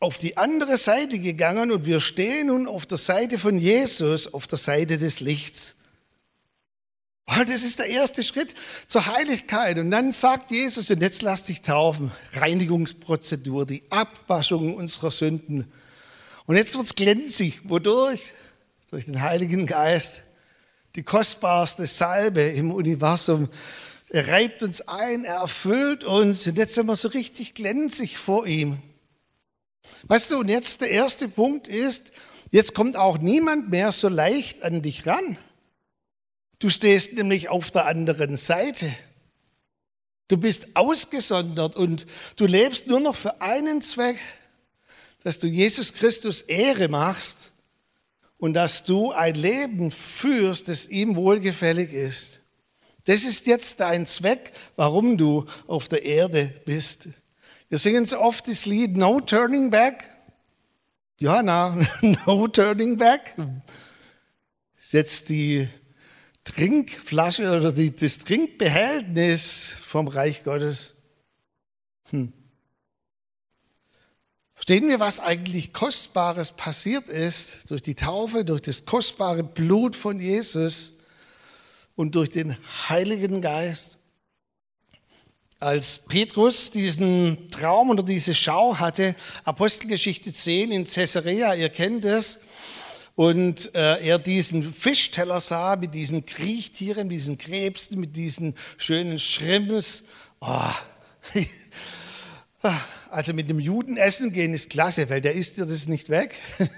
auf 0.00 0.18
die 0.18 0.36
andere 0.36 0.76
Seite 0.76 1.18
gegangen 1.18 1.72
und 1.72 1.86
wir 1.86 1.98
stehen 2.00 2.48
nun 2.48 2.68
auf 2.68 2.84
der 2.84 2.98
Seite 2.98 3.38
von 3.38 3.56
Jesus, 3.56 4.34
auf 4.34 4.46
der 4.46 4.58
Seite 4.58 4.98
des 4.98 5.20
Lichts. 5.20 5.76
Und 7.24 7.48
das 7.48 7.62
ist 7.62 7.78
der 7.78 7.86
erste 7.86 8.22
Schritt 8.22 8.54
zur 8.86 9.06
Heiligkeit. 9.06 9.78
Und 9.78 9.90
dann 9.90 10.12
sagt 10.12 10.50
Jesus, 10.50 10.90
und 10.90 11.00
jetzt 11.00 11.22
lass 11.22 11.44
dich 11.44 11.62
taufen, 11.62 12.12
Reinigungsprozedur, 12.34 13.64
die 13.64 13.82
Abwaschung 13.88 14.74
unserer 14.74 15.10
Sünden. 15.10 15.72
Und 16.46 16.56
jetzt 16.56 16.76
wird 16.76 16.86
es 16.86 16.94
glänzig. 16.94 17.60
Wodurch? 17.64 18.32
Durch 18.90 19.06
den 19.06 19.22
Heiligen 19.22 19.66
Geist. 19.66 20.22
Die 20.94 21.02
kostbarste 21.02 21.86
Salbe 21.86 22.42
im 22.42 22.70
Universum. 22.70 23.48
Er 24.10 24.28
reibt 24.28 24.62
uns 24.62 24.80
ein, 24.82 25.24
er 25.24 25.36
erfüllt 25.36 26.04
uns. 26.04 26.46
Und 26.46 26.58
jetzt 26.58 26.74
sind 26.74 26.86
wir 26.86 26.96
so 26.96 27.08
richtig 27.08 27.54
glänzig 27.54 28.18
vor 28.18 28.46
ihm. 28.46 28.80
Weißt 30.04 30.30
du, 30.30 30.38
und 30.38 30.48
jetzt 30.48 30.82
der 30.82 30.90
erste 30.90 31.28
Punkt 31.28 31.66
ist, 31.66 32.12
jetzt 32.50 32.74
kommt 32.74 32.96
auch 32.96 33.18
niemand 33.18 33.70
mehr 33.70 33.90
so 33.90 34.08
leicht 34.08 34.62
an 34.62 34.82
dich 34.82 35.06
ran. 35.06 35.38
Du 36.58 36.70
stehst 36.70 37.14
nämlich 37.14 37.48
auf 37.48 37.70
der 37.70 37.86
anderen 37.86 38.36
Seite. 38.36 38.94
Du 40.28 40.36
bist 40.36 40.68
ausgesondert 40.74 41.76
und 41.76 42.06
du 42.36 42.46
lebst 42.46 42.86
nur 42.86 43.00
noch 43.00 43.16
für 43.16 43.42
einen 43.42 43.82
Zweck, 43.82 44.18
dass 45.24 45.40
du 45.40 45.48
Jesus 45.48 45.92
Christus 45.92 46.42
Ehre 46.42 46.88
machst 46.88 47.50
und 48.36 48.54
dass 48.54 48.84
du 48.84 49.10
ein 49.10 49.34
Leben 49.34 49.90
führst, 49.90 50.68
das 50.68 50.86
ihm 50.86 51.16
wohlgefällig 51.16 51.92
ist. 51.92 52.40
Das 53.06 53.24
ist 53.24 53.46
jetzt 53.46 53.80
dein 53.80 54.06
Zweck, 54.06 54.52
warum 54.76 55.16
du 55.16 55.46
auf 55.66 55.88
der 55.88 56.04
Erde 56.04 56.54
bist. 56.66 57.08
Wir 57.70 57.78
singen 57.78 58.06
so 58.06 58.20
oft 58.20 58.46
das 58.48 58.66
Lied 58.66 58.96
No 58.96 59.20
Turning 59.20 59.70
Back. 59.70 60.10
Johanna, 61.18 61.78
No 62.26 62.46
Turning 62.46 62.98
Back. 62.98 63.34
Setzt 64.76 65.30
die 65.30 65.68
Trinkflasche 66.44 67.50
oder 67.56 67.72
die, 67.72 67.96
das 67.96 68.18
Trinkbehältnis 68.18 69.72
vom 69.82 70.06
Reich 70.06 70.44
Gottes. 70.44 70.94
Hm. 72.10 72.32
Verstehen 74.66 74.88
wir, 74.88 74.98
was 74.98 75.20
eigentlich 75.20 75.74
Kostbares 75.74 76.52
passiert 76.52 77.10
ist 77.10 77.70
durch 77.70 77.82
die 77.82 77.94
Taufe, 77.94 78.46
durch 78.46 78.62
das 78.62 78.86
kostbare 78.86 79.42
Blut 79.44 79.94
von 79.94 80.18
Jesus 80.18 80.94
und 81.96 82.14
durch 82.14 82.30
den 82.30 82.56
Heiligen 82.88 83.42
Geist? 83.42 83.98
Als 85.60 85.98
Petrus 85.98 86.70
diesen 86.70 87.50
Traum 87.50 87.90
oder 87.90 88.02
diese 88.02 88.32
Schau 88.32 88.78
hatte, 88.78 89.16
Apostelgeschichte 89.44 90.32
10 90.32 90.72
in 90.72 90.84
Caesarea, 90.84 91.52
ihr 91.52 91.68
kennt 91.68 92.06
es, 92.06 92.38
und 93.16 93.74
äh, 93.74 94.02
er 94.02 94.18
diesen 94.18 94.72
Fischteller 94.72 95.42
sah 95.42 95.76
mit 95.76 95.92
diesen 95.92 96.24
Kriechtieren, 96.24 97.08
mit 97.08 97.18
diesen 97.18 97.36
Krebsen, 97.36 98.00
mit 98.00 98.16
diesen 98.16 98.54
schönen 98.78 99.18
Schrimps. 99.18 100.04
Oh. 100.40 100.70
also 103.10 103.32
mit 103.32 103.50
dem 103.50 103.60
Juden 103.60 103.96
essen 103.96 104.32
gehen 104.32 104.54
ist 104.54 104.70
klasse, 104.70 105.08
weil 105.10 105.20
der 105.20 105.34
isst 105.34 105.56
dir 105.56 105.66
das 105.66 105.86
nicht 105.86 106.08
weg. 106.08 106.34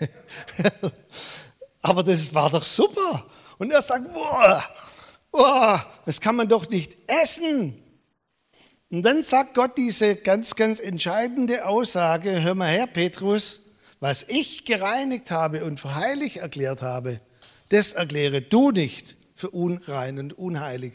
Aber 1.83 2.03
das 2.03 2.35
war 2.35 2.51
doch 2.51 2.65
super. 2.65 3.27
Und 3.59 3.73
er 3.73 3.83
sagt, 3.83 4.13
boah, 4.13 4.63
boah, 5.31 5.87
das 6.05 6.21
kann 6.21 6.37
man 6.37 6.49
doch 6.49 6.69
nicht 6.69 6.97
essen. 7.07 7.83
Und 8.91 9.03
dann 9.03 9.23
sagt 9.23 9.55
Gott 9.55 9.77
diese 9.77 10.17
ganz, 10.17 10.55
ganz 10.55 10.79
entscheidende 10.79 11.67
Aussage, 11.67 12.43
hör 12.43 12.55
mal 12.55 12.69
her, 12.69 12.87
Petrus, 12.87 13.63
was 14.01 14.25
ich 14.29 14.65
gereinigt 14.65 15.31
habe 15.31 15.65
und 15.65 15.81
für 15.81 15.95
heilig 15.95 16.39
erklärt 16.39 16.83
habe, 16.83 17.21
das 17.71 17.93
erkläre 17.93 18.43
du 18.43 18.71
nicht 18.71 19.17
für 19.35 19.51
unrein 19.51 20.19
und 20.19 20.39
unheilig. 20.39 20.95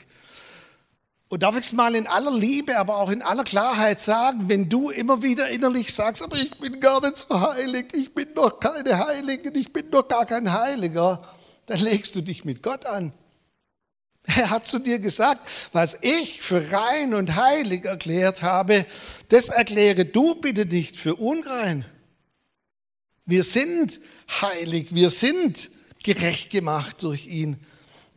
Und 1.31 1.43
darf 1.43 1.55
ich 1.55 1.67
es 1.67 1.71
mal 1.71 1.95
in 1.95 2.07
aller 2.07 2.33
Liebe, 2.37 2.77
aber 2.77 2.97
auch 2.97 3.09
in 3.09 3.21
aller 3.21 3.45
Klarheit 3.45 4.01
sagen, 4.01 4.49
wenn 4.49 4.67
du 4.67 4.89
immer 4.89 5.23
wieder 5.23 5.47
innerlich 5.47 5.93
sagst, 5.93 6.21
aber 6.21 6.35
ich 6.35 6.51
bin 6.59 6.81
gar 6.81 6.99
nicht 6.99 7.15
so 7.15 7.39
heilig, 7.39 7.87
ich 7.93 8.13
bin 8.13 8.33
doch 8.35 8.59
keine 8.59 8.97
Heilige, 8.97 9.49
ich 9.57 9.71
bin 9.71 9.89
doch 9.91 10.05
gar 10.05 10.25
kein 10.25 10.51
Heiliger, 10.51 11.23
dann 11.67 11.79
legst 11.79 12.15
du 12.15 12.21
dich 12.21 12.43
mit 12.43 12.61
Gott 12.61 12.85
an. 12.85 13.13
Er 14.23 14.49
hat 14.49 14.67
zu 14.67 14.77
dir 14.77 14.99
gesagt, 14.99 15.47
was 15.71 15.97
ich 16.01 16.41
für 16.41 16.69
rein 16.73 17.13
und 17.13 17.33
heilig 17.37 17.85
erklärt 17.85 18.41
habe, 18.41 18.85
das 19.29 19.47
erkläre 19.47 20.03
du 20.03 20.35
bitte 20.35 20.65
nicht 20.65 20.97
für 20.97 21.15
unrein. 21.15 21.85
Wir 23.25 23.45
sind 23.45 24.01
heilig, 24.41 24.93
wir 24.93 25.09
sind 25.09 25.71
gerecht 26.03 26.49
gemacht 26.49 27.03
durch 27.03 27.25
ihn. 27.27 27.65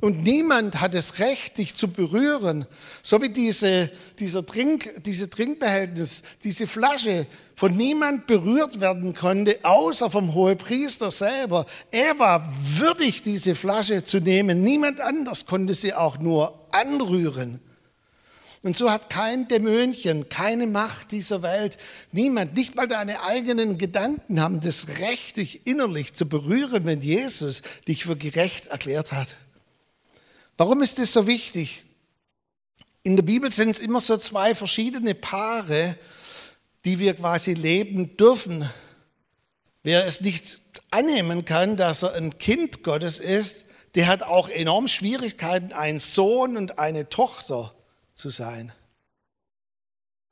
Und 0.04 0.23
niemand 0.23 0.82
hat 0.82 0.92
das 0.92 1.18
Recht, 1.18 1.56
dich 1.56 1.76
zu 1.76 1.88
berühren. 1.88 2.66
So 3.02 3.23
wie 3.23 3.30
diese, 3.30 3.90
dieser 4.18 4.44
Trink, 4.44 5.02
diese 5.02 5.30
Trinkbehältnis, 5.30 6.23
diese 6.42 6.66
Flasche 6.66 7.26
von 7.56 7.75
niemand 7.75 8.26
berührt 8.26 8.82
werden 8.82 9.14
konnte, 9.14 9.61
außer 9.62 10.11
vom 10.11 10.34
Hohepriester 10.34 11.11
selber. 11.11 11.64
Er 11.90 12.18
war 12.18 12.52
würdig, 12.76 13.23
diese 13.23 13.54
Flasche 13.54 14.04
zu 14.04 14.20
nehmen. 14.20 14.61
Niemand 14.61 15.00
anders 15.00 15.46
konnte 15.46 15.73
sie 15.73 15.94
auch 15.94 16.18
nur 16.18 16.68
anrühren. 16.70 17.61
Und 18.62 18.76
so 18.76 18.90
hat 18.90 19.08
kein 19.08 19.49
Dämönchen, 19.49 20.28
keine 20.28 20.66
Macht 20.66 21.12
dieser 21.12 21.40
Welt, 21.40 21.78
niemand, 22.12 22.52
nicht 22.52 22.75
mal 22.75 22.88
deine 22.88 23.23
eigenen 23.23 23.78
Gedanken 23.78 24.42
haben 24.42 24.61
das 24.61 24.87
Recht, 24.99 25.38
dich 25.38 25.66
innerlich 25.66 26.12
zu 26.12 26.28
berühren, 26.28 26.84
wenn 26.84 27.00
Jesus 27.00 27.62
dich 27.88 28.04
für 28.04 28.16
gerecht 28.16 28.66
erklärt 28.66 29.11
hat. 29.12 29.28
Warum 30.56 30.82
ist 30.82 30.99
das 30.99 31.12
so 31.12 31.26
wichtig? 31.26 31.82
In 33.02 33.16
der 33.16 33.25
Bibel 33.25 33.50
sind 33.50 33.70
es 33.70 33.80
immer 33.80 34.00
so 34.00 34.16
zwei 34.16 34.54
verschiedene 34.54 35.14
Paare, 35.14 35.96
die 36.84 36.99
wir 36.99 37.14
quasi 37.14 37.54
leben 37.54 38.16
dürfen. 38.16 38.70
Wer 39.82 40.06
es 40.06 40.20
nicht 40.20 40.62
annehmen 40.90 41.44
kann, 41.44 41.76
dass 41.76 42.02
er 42.02 42.14
ein 42.14 42.38
Kind 42.38 42.82
Gottes 42.82 43.20
ist, 43.20 43.66
der 43.94 44.06
hat 44.06 44.23
auch 44.23 44.49
enorm 44.49 44.88
Schwierigkeiten, 44.88 45.73
ein 45.73 45.99
Sohn 45.99 46.56
und 46.56 46.78
eine 46.78 47.08
Tochter 47.08 47.75
zu 48.14 48.30
sein. 48.30 48.72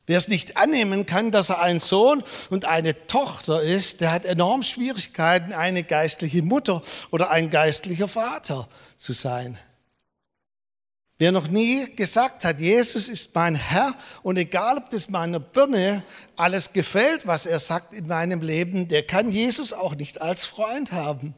Wer 0.06 0.18
es 0.18 0.28
nicht 0.28 0.56
annehmen 0.56 1.06
kann, 1.06 1.30
dass 1.30 1.50
er 1.50 1.60
ein 1.60 1.78
Sohn 1.78 2.24
und 2.50 2.64
eine 2.64 3.06
Tochter 3.06 3.62
ist, 3.62 4.00
der 4.00 4.10
hat 4.10 4.24
enorm 4.24 4.62
Schwierigkeiten, 4.62 5.52
eine 5.52 5.84
geistliche 5.84 6.42
Mutter 6.42 6.82
oder 7.10 7.30
ein 7.30 7.50
geistlicher 7.50 8.08
Vater 8.08 8.68
zu 8.96 9.12
sein. 9.12 9.58
Wer 11.22 11.30
noch 11.30 11.46
nie 11.46 11.86
gesagt 11.94 12.44
hat, 12.44 12.58
Jesus 12.58 13.08
ist 13.08 13.32
mein 13.32 13.54
Herr 13.54 13.94
und 14.24 14.36
egal, 14.38 14.78
ob 14.78 14.90
das 14.90 15.08
meiner 15.08 15.38
Birne 15.38 16.02
alles 16.34 16.72
gefällt, 16.72 17.28
was 17.28 17.46
er 17.46 17.60
sagt 17.60 17.94
in 17.94 18.08
meinem 18.08 18.40
Leben, 18.40 18.88
der 18.88 19.06
kann 19.06 19.30
Jesus 19.30 19.72
auch 19.72 19.94
nicht 19.94 20.20
als 20.20 20.44
Freund 20.44 20.90
haben. 20.90 21.36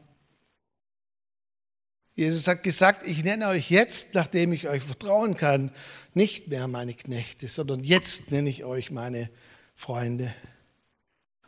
Jesus 2.15 2.47
hat 2.47 2.63
gesagt, 2.63 3.07
ich 3.07 3.23
nenne 3.23 3.47
euch 3.47 3.69
jetzt, 3.69 4.15
nachdem 4.15 4.53
ich 4.53 4.67
euch 4.67 4.81
vertrauen 4.81 5.37
kann, 5.37 5.69
nicht 6.15 6.47
mehr 6.47 6.67
meine 6.67 6.95
Knechte, 6.95 7.47
sondern 7.47 7.83
jetzt 7.83 8.31
nenne 8.31 8.49
ich 8.49 8.63
euch 8.63 8.89
meine 8.89 9.29
Freunde. 9.75 10.33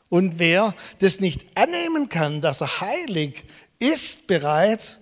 Und 0.09 0.37
wer 0.37 0.75
das 0.99 1.19
nicht 1.19 1.57
annehmen 1.57 2.07
kann, 2.07 2.41
dass 2.41 2.61
er 2.61 2.81
heilig 2.81 3.45
ist 3.79 4.27
bereits, 4.27 4.99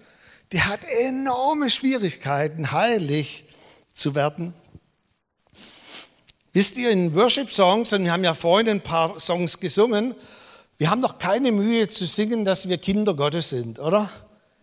der 0.56 0.68
hat 0.68 0.86
enorme 0.86 1.70
Schwierigkeiten, 1.70 2.72
heilig 2.72 3.44
zu 3.94 4.16
werden. 4.16 4.54
Wisst 6.54 6.78
ihr, 6.78 6.92
in 6.92 7.14
Worship-Songs, 7.14 7.92
und 7.92 8.06
wir 8.06 8.14
haben 8.14 8.24
ja 8.24 8.34
vorhin 8.34 8.70
ein 8.70 8.80
paar 8.80 9.20
Songs 9.20 9.60
gesungen, 9.60 10.16
wir 10.78 10.90
haben 10.90 11.02
doch 11.02 11.18
keine 11.18 11.52
Mühe 11.52 11.90
zu 11.90 12.06
singen, 12.06 12.46
dass 12.46 12.70
wir 12.70 12.78
Kinder 12.78 13.16
Gottes 13.16 13.50
sind, 13.50 13.80
oder? 13.80 14.10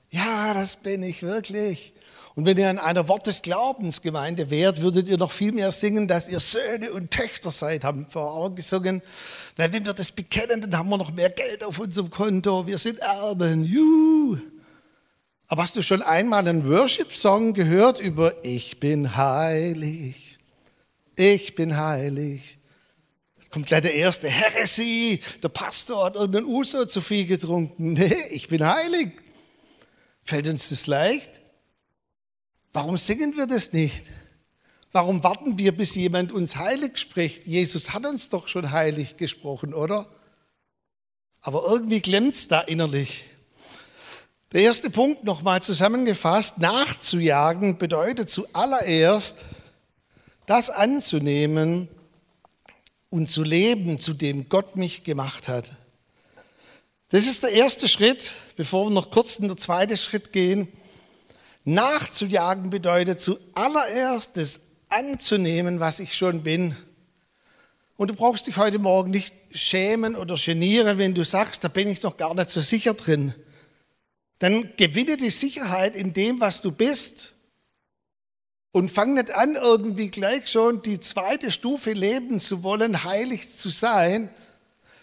Ja, 0.08 0.54
das 0.54 0.76
bin 0.76 1.02
ich 1.02 1.22
wirklich. 1.22 1.92
Und 2.34 2.46
wenn 2.46 2.56
ihr 2.56 2.70
an 2.70 2.78
einer 2.78 3.06
Wort 3.08 3.26
des 3.26 3.42
Glaubens 3.42 4.00
Gemeinde 4.00 4.48
wärt, 4.48 4.80
würdet 4.80 5.08
ihr 5.08 5.18
noch 5.18 5.30
viel 5.30 5.52
mehr 5.52 5.72
singen, 5.72 6.08
dass 6.08 6.26
ihr 6.26 6.40
Söhne 6.40 6.90
und 6.92 7.10
Töchter 7.10 7.50
seid, 7.50 7.84
haben 7.84 8.06
vorher 8.08 8.32
auch 8.32 8.54
gesungen. 8.54 9.02
Weil 9.58 9.74
wenn 9.74 9.84
wir 9.84 9.92
das 9.92 10.10
bekennen, 10.10 10.62
dann 10.62 10.78
haben 10.78 10.88
wir 10.88 10.96
noch 10.96 11.12
mehr 11.12 11.28
Geld 11.28 11.62
auf 11.62 11.78
unserem 11.78 12.08
Konto. 12.08 12.66
Wir 12.66 12.78
sind 12.78 13.00
Erben. 13.00 13.64
Juhu. 13.64 14.38
Aber 15.52 15.64
hast 15.64 15.76
du 15.76 15.82
schon 15.82 16.00
einmal 16.00 16.48
einen 16.48 16.66
Worship-Song 16.66 17.52
gehört 17.52 18.00
über 18.00 18.42
Ich 18.42 18.80
bin 18.80 19.18
heilig, 19.18 20.38
ich 21.14 21.54
bin 21.54 21.76
heilig? 21.76 22.58
Jetzt 23.38 23.50
kommt 23.50 23.66
gleich 23.66 23.82
der 23.82 23.92
erste 23.92 24.30
Heresie, 24.30 25.20
der 25.42 25.50
Pastor 25.50 26.06
hat 26.06 26.14
irgendeinen 26.14 26.46
Uso 26.46 26.86
zu 26.86 27.02
viel 27.02 27.26
getrunken. 27.26 27.92
Nee, 27.92 28.28
ich 28.30 28.48
bin 28.48 28.66
heilig. 28.66 29.20
Fällt 30.24 30.48
uns 30.48 30.70
das 30.70 30.86
leicht? 30.86 31.42
Warum 32.72 32.96
singen 32.96 33.36
wir 33.36 33.46
das 33.46 33.74
nicht? 33.74 34.10
Warum 34.90 35.22
warten 35.22 35.58
wir, 35.58 35.76
bis 35.76 35.94
jemand 35.94 36.32
uns 36.32 36.56
heilig 36.56 36.96
spricht? 36.96 37.46
Jesus 37.46 37.92
hat 37.92 38.06
uns 38.06 38.30
doch 38.30 38.48
schon 38.48 38.70
heilig 38.70 39.18
gesprochen, 39.18 39.74
oder? 39.74 40.08
Aber 41.42 41.64
irgendwie 41.68 42.30
es 42.30 42.48
da 42.48 42.62
innerlich. 42.62 43.26
Der 44.52 44.60
erste 44.60 44.90
Punkt 44.90 45.24
nochmal 45.24 45.62
zusammengefasst, 45.62 46.58
nachzujagen 46.58 47.78
bedeutet 47.78 48.28
zuallererst, 48.28 49.44
das 50.44 50.68
anzunehmen 50.68 51.88
und 53.08 53.30
zu 53.30 53.44
leben, 53.44 53.98
zu 53.98 54.12
dem 54.12 54.50
Gott 54.50 54.76
mich 54.76 55.04
gemacht 55.04 55.48
hat. 55.48 55.72
Das 57.08 57.26
ist 57.26 57.42
der 57.42 57.52
erste 57.52 57.88
Schritt, 57.88 58.32
bevor 58.54 58.84
wir 58.84 58.90
noch 58.90 59.10
kurz 59.10 59.38
in 59.38 59.48
den 59.48 59.56
zweiten 59.56 59.96
Schritt 59.96 60.34
gehen. 60.34 60.68
Nachzujagen 61.64 62.68
bedeutet 62.68 63.22
zuallererst 63.22 64.32
das 64.34 64.60
anzunehmen, 64.90 65.80
was 65.80 65.98
ich 65.98 66.14
schon 66.14 66.42
bin. 66.42 66.76
Und 67.96 68.08
du 68.08 68.14
brauchst 68.14 68.46
dich 68.46 68.58
heute 68.58 68.78
Morgen 68.78 69.12
nicht 69.12 69.34
schämen 69.52 70.14
oder 70.14 70.34
genieren, 70.34 70.98
wenn 70.98 71.14
du 71.14 71.24
sagst, 71.24 71.64
da 71.64 71.68
bin 71.68 71.88
ich 71.88 72.02
noch 72.02 72.18
gar 72.18 72.34
nicht 72.34 72.50
so 72.50 72.60
sicher 72.60 72.92
drin 72.92 73.32
dann 74.42 74.74
gewinne 74.76 75.16
die 75.16 75.30
Sicherheit 75.30 75.94
in 75.94 76.12
dem, 76.12 76.40
was 76.40 76.62
du 76.62 76.72
bist. 76.72 77.34
Und 78.72 78.90
fang 78.90 79.14
nicht 79.14 79.30
an, 79.30 79.54
irgendwie 79.54 80.10
gleich 80.10 80.48
schon 80.50 80.82
die 80.82 80.98
zweite 80.98 81.52
Stufe 81.52 81.92
leben 81.92 82.40
zu 82.40 82.64
wollen, 82.64 83.04
heilig 83.04 83.54
zu 83.54 83.68
sein, 83.68 84.30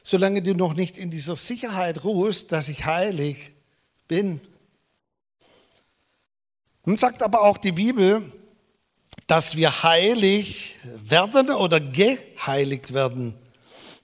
solange 0.04 0.42
du 0.42 0.56
noch 0.56 0.74
nicht 0.74 0.98
in 0.98 1.10
dieser 1.10 1.38
Sicherheit 1.38 2.04
ruhst, 2.04 2.52
dass 2.52 2.68
ich 2.68 2.84
heilig 2.84 3.52
bin. 4.10 4.42
Nun 6.84 6.98
sagt 6.98 7.24
aber 7.24 7.42
auch 7.42 7.58
die 7.58 7.72
Bibel, 7.72 8.30
dass 9.26 9.56
wir 9.56 9.84
heilig 9.84 10.76
werden 10.84 11.50
oder 11.52 11.80
geheiligt 11.80 12.94
werden. 12.94 13.36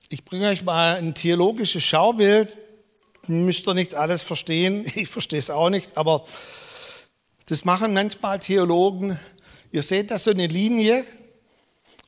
Ich 0.07 0.23
bringe 0.23 0.47
euch 0.47 0.63
mal 0.63 0.95
ein 0.95 1.13
theologisches 1.13 1.83
Schaubild 1.83 2.57
müsst 3.27 3.67
ihr 3.67 3.73
nicht 3.73 3.95
alles 3.95 4.21
verstehen, 4.21 4.85
ich 4.95 5.07
verstehe 5.07 5.39
es 5.39 5.49
auch 5.49 5.69
nicht, 5.69 5.97
aber 5.97 6.25
das 7.47 7.65
machen 7.65 7.93
manchmal 7.93 8.39
Theologen. 8.39 9.19
Ihr 9.71 9.83
seht 9.83 10.09
da 10.09 10.17
so 10.17 10.31
eine 10.31 10.47
Linie 10.47 11.05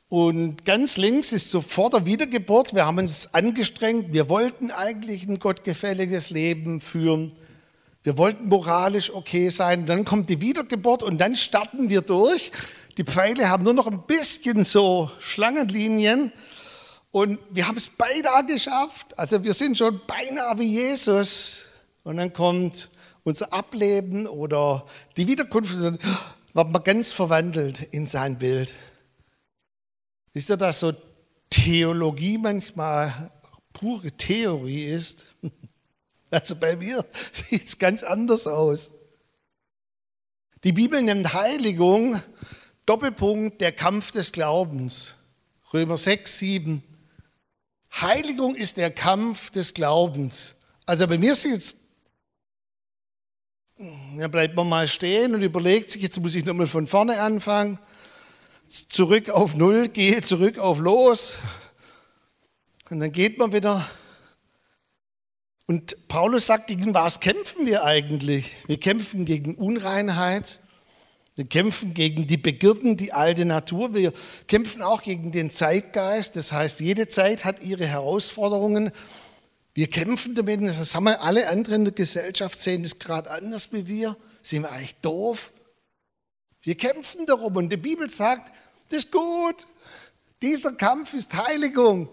Und 0.09 0.63
ganz 0.63 0.95
links 0.95 1.33
ist 1.33 1.51
so 1.51 1.61
vor 1.61 1.89
der 1.89 2.05
Wiedergeburt, 2.05 2.73
wir 2.73 2.85
haben 2.85 2.97
uns 2.97 3.33
angestrengt, 3.33 4.13
wir 4.13 4.29
wollten 4.29 4.71
eigentlich 4.71 5.27
ein 5.27 5.37
gottgefälliges 5.37 6.29
Leben 6.29 6.79
führen. 6.79 7.33
Wir 8.03 8.17
wollten 8.17 8.47
moralisch 8.47 9.13
okay 9.13 9.49
sein. 9.49 9.85
Dann 9.85 10.05
kommt 10.05 10.29
die 10.29 10.39
Wiedergeburt 10.39 11.03
und 11.03 11.17
dann 11.17 11.35
starten 11.35 11.89
wir 11.89 11.99
durch. 12.01 12.53
Die 12.97 13.03
Pfeile 13.03 13.49
haben 13.49 13.65
nur 13.65 13.73
noch 13.73 13.87
ein 13.87 14.03
bisschen 14.07 14.63
so 14.63 15.11
Schlangenlinien. 15.19 16.31
Und 17.17 17.39
wir 17.49 17.67
haben 17.67 17.77
es 17.77 17.89
beinahe 17.89 18.45
geschafft. 18.45 19.17
Also 19.17 19.43
wir 19.43 19.55
sind 19.55 19.75
schon 19.75 20.01
beinahe 20.05 20.59
wie 20.59 20.67
Jesus. 20.67 21.61
Und 22.03 22.17
dann 22.17 22.31
kommt 22.31 22.91
unser 23.23 23.51
Ableben 23.51 24.27
oder 24.27 24.85
die 25.15 25.27
Wiederkunft. 25.27 25.73
Dann 25.73 25.97
wird 26.53 26.69
man 26.69 26.83
ganz 26.83 27.11
verwandelt 27.11 27.81
in 27.89 28.05
sein 28.05 28.37
Bild. 28.37 28.71
Wisst 30.33 30.51
ihr, 30.51 30.57
dass 30.57 30.81
so 30.81 30.93
Theologie 31.49 32.37
manchmal 32.37 33.31
pure 33.73 34.11
Theorie 34.11 34.85
ist? 34.85 35.25
Also 36.29 36.57
bei 36.57 36.75
mir 36.75 37.03
sieht 37.31 37.67
es 37.67 37.79
ganz 37.79 38.03
anders 38.03 38.45
aus. 38.45 38.91
Die 40.65 40.73
Bibel 40.73 41.01
nennt 41.01 41.33
Heiligung 41.33 42.21
Doppelpunkt 42.85 43.59
der 43.61 43.71
Kampf 43.71 44.11
des 44.11 44.33
Glaubens. 44.33 45.15
Römer 45.73 45.97
6, 45.97 46.37
7. 46.37 46.83
Heiligung 47.91 48.55
ist 48.55 48.77
der 48.77 48.91
Kampf 48.91 49.49
des 49.49 49.73
Glaubens. 49.73 50.55
Also 50.85 51.07
bei 51.07 51.17
mir 51.17 51.35
sieht 51.35 51.57
es, 51.57 51.75
da 54.17 54.27
bleibt 54.27 54.55
man 54.55 54.69
mal 54.69 54.87
stehen 54.87 55.35
und 55.35 55.41
überlegt 55.41 55.91
sich, 55.91 56.01
jetzt 56.01 56.19
muss 56.19 56.35
ich 56.35 56.45
nochmal 56.45 56.67
von 56.67 56.87
vorne 56.87 57.21
anfangen, 57.21 57.79
zurück 58.67 59.29
auf 59.29 59.55
Null, 59.55 59.87
gehe 59.87 60.21
zurück 60.21 60.57
auf 60.57 60.79
Los. 60.79 61.33
Und 62.89 62.99
dann 62.99 63.11
geht 63.11 63.37
man 63.37 63.53
wieder 63.53 63.87
und 65.67 66.07
Paulus 66.07 66.45
sagt, 66.45 66.67
gegen 66.67 66.93
was 66.93 67.19
kämpfen 67.19 67.65
wir 67.65 67.83
eigentlich? 67.83 68.53
Wir 68.67 68.79
kämpfen 68.79 69.25
gegen 69.25 69.55
Unreinheit, 69.55 70.59
wir 71.37 71.45
kämpfen 71.45 71.93
gegen 71.93 72.25
die 72.25 72.37
Begierden, 72.37 72.97
die 72.97 73.13
alte 73.13 73.45
Natur, 73.45 73.93
wir 73.93 74.11
kämpfen 74.47 74.81
auch 74.81 75.03
gegen 75.03 75.31
den 75.31 75.51
Zeitgeist. 75.51 76.35
Das 76.35 76.51
heißt, 76.51 76.79
jede 76.79 77.07
Zeit 77.09 77.45
hat 77.45 77.61
ihre 77.61 77.85
Herausforderungen. 77.85 78.89
Wir 79.75 79.87
kämpfen 79.87 80.33
damit, 80.33 80.63
das 80.63 80.95
haben 80.95 81.03
wir 81.03 81.21
alle 81.21 81.47
anderen 81.47 81.81
in 81.81 81.85
der 81.85 81.93
Gesellschaft 81.93 82.57
sehen 82.57 82.81
das 82.81 82.97
gerade 82.97 83.29
anders 83.29 83.71
wie 83.71 83.87
wir. 83.87 84.17
Sind 84.41 84.63
wir 84.63 84.71
eigentlich 84.71 84.95
doof? 84.95 85.51
Wir 86.63 86.73
kämpfen 86.73 87.27
darum 87.27 87.55
und 87.55 87.69
die 87.69 87.77
Bibel 87.77 88.09
sagt, 88.09 88.51
das 88.89 89.03
ist 89.03 89.11
gut. 89.11 89.67
Dieser 90.41 90.71
Kampf 90.71 91.13
ist 91.13 91.35
Heiligung. 91.35 92.09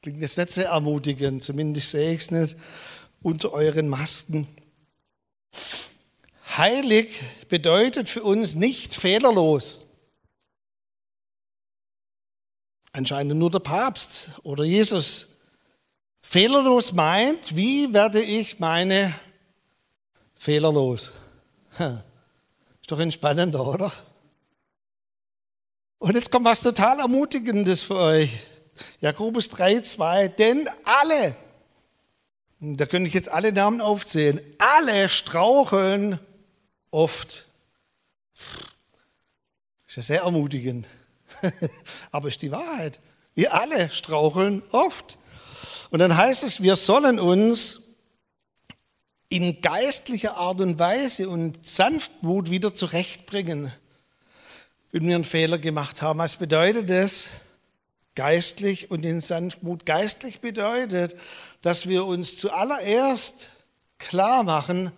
Klingt 0.00 0.22
jetzt 0.22 0.38
nicht 0.38 0.50
sehr 0.50 0.68
ermutigend, 0.68 1.42
zumindest 1.42 1.90
sehe 1.90 2.14
ich 2.14 2.22
es 2.22 2.30
nicht 2.30 2.56
unter 3.22 3.52
euren 3.52 3.88
Masken. 3.90 4.48
Heilig 6.56 7.20
bedeutet 7.48 8.08
für 8.08 8.22
uns 8.22 8.54
nicht 8.54 8.94
fehlerlos. 8.94 9.80
Anscheinend 12.92 13.40
nur 13.40 13.50
der 13.50 13.58
Papst 13.58 14.28
oder 14.44 14.62
Jesus. 14.62 15.26
Fehlerlos 16.22 16.92
meint, 16.92 17.56
wie 17.56 17.92
werde 17.92 18.22
ich 18.22 18.60
meine 18.60 19.14
fehlerlos? 20.36 21.12
Ist 21.78 22.90
doch 22.90 23.00
entspannender, 23.00 23.66
oder? 23.66 23.92
Und 25.98 26.14
jetzt 26.14 26.30
kommt 26.30 26.44
was 26.44 26.62
total 26.62 27.00
Ermutigendes 27.00 27.82
für 27.82 27.96
euch. 27.96 28.30
Jakobus 29.00 29.48
3, 29.48 29.80
2, 29.80 30.28
denn 30.28 30.68
alle, 30.84 31.34
da 32.60 32.86
könnte 32.86 33.08
ich 33.08 33.14
jetzt 33.14 33.28
alle 33.28 33.52
Namen 33.52 33.80
aufzählen, 33.80 34.40
alle 34.58 35.08
straucheln 35.08 36.20
oft. 36.94 37.46
Ist 39.86 39.96
ja 39.96 40.02
sehr 40.02 40.22
ermutigend. 40.22 40.86
Aber 42.10 42.28
ist 42.28 42.40
die 42.40 42.52
Wahrheit. 42.52 43.00
Wir 43.34 43.52
alle 43.52 43.90
straucheln 43.90 44.62
oft. 44.70 45.18
Und 45.90 45.98
dann 45.98 46.16
heißt 46.16 46.44
es, 46.44 46.62
wir 46.62 46.76
sollen 46.76 47.18
uns 47.18 47.82
in 49.28 49.60
geistlicher 49.60 50.36
Art 50.36 50.60
und 50.60 50.78
Weise 50.78 51.28
und 51.28 51.66
Sanftmut 51.66 52.50
wieder 52.50 52.72
zurechtbringen, 52.72 53.72
wenn 54.92 55.06
wir 55.08 55.16
einen 55.16 55.24
Fehler 55.24 55.58
gemacht 55.58 56.02
haben. 56.02 56.20
Was 56.20 56.36
bedeutet 56.36 56.88
das? 56.88 57.24
Geistlich 58.14 58.92
und 58.92 59.04
in 59.04 59.20
Sanftmut. 59.20 59.84
Geistlich 59.86 60.40
bedeutet, 60.40 61.16
dass 61.62 61.88
wir 61.88 62.04
uns 62.04 62.36
zuallererst 62.38 63.48
klar 63.98 64.44
machen, 64.44 64.92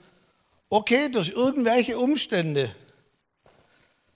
okay, 0.68 1.09
durch 1.09 1.31
irgendwelche 1.31 1.98
Umstände 1.98 2.74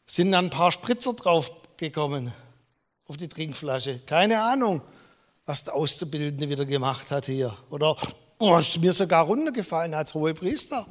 sind 0.06 0.32
dann 0.32 0.46
ein 0.46 0.50
paar 0.50 0.72
Spritzer 0.72 1.14
draufgekommen 1.14 2.32
auf 3.06 3.16
die 3.16 3.28
Trinkflasche. 3.28 4.00
Keine 4.00 4.42
Ahnung, 4.42 4.82
was 5.46 5.64
der 5.64 5.74
Auszubildende 5.74 6.48
wieder 6.48 6.64
gemacht 6.64 7.10
hat 7.10 7.26
hier. 7.26 7.56
Oder 7.70 7.96
oh, 8.38 8.58
ist 8.58 8.78
mir 8.78 8.92
sogar 8.92 9.24
runtergefallen 9.24 9.94
als 9.94 10.14
hohe 10.14 10.34
Priester. 10.34 10.86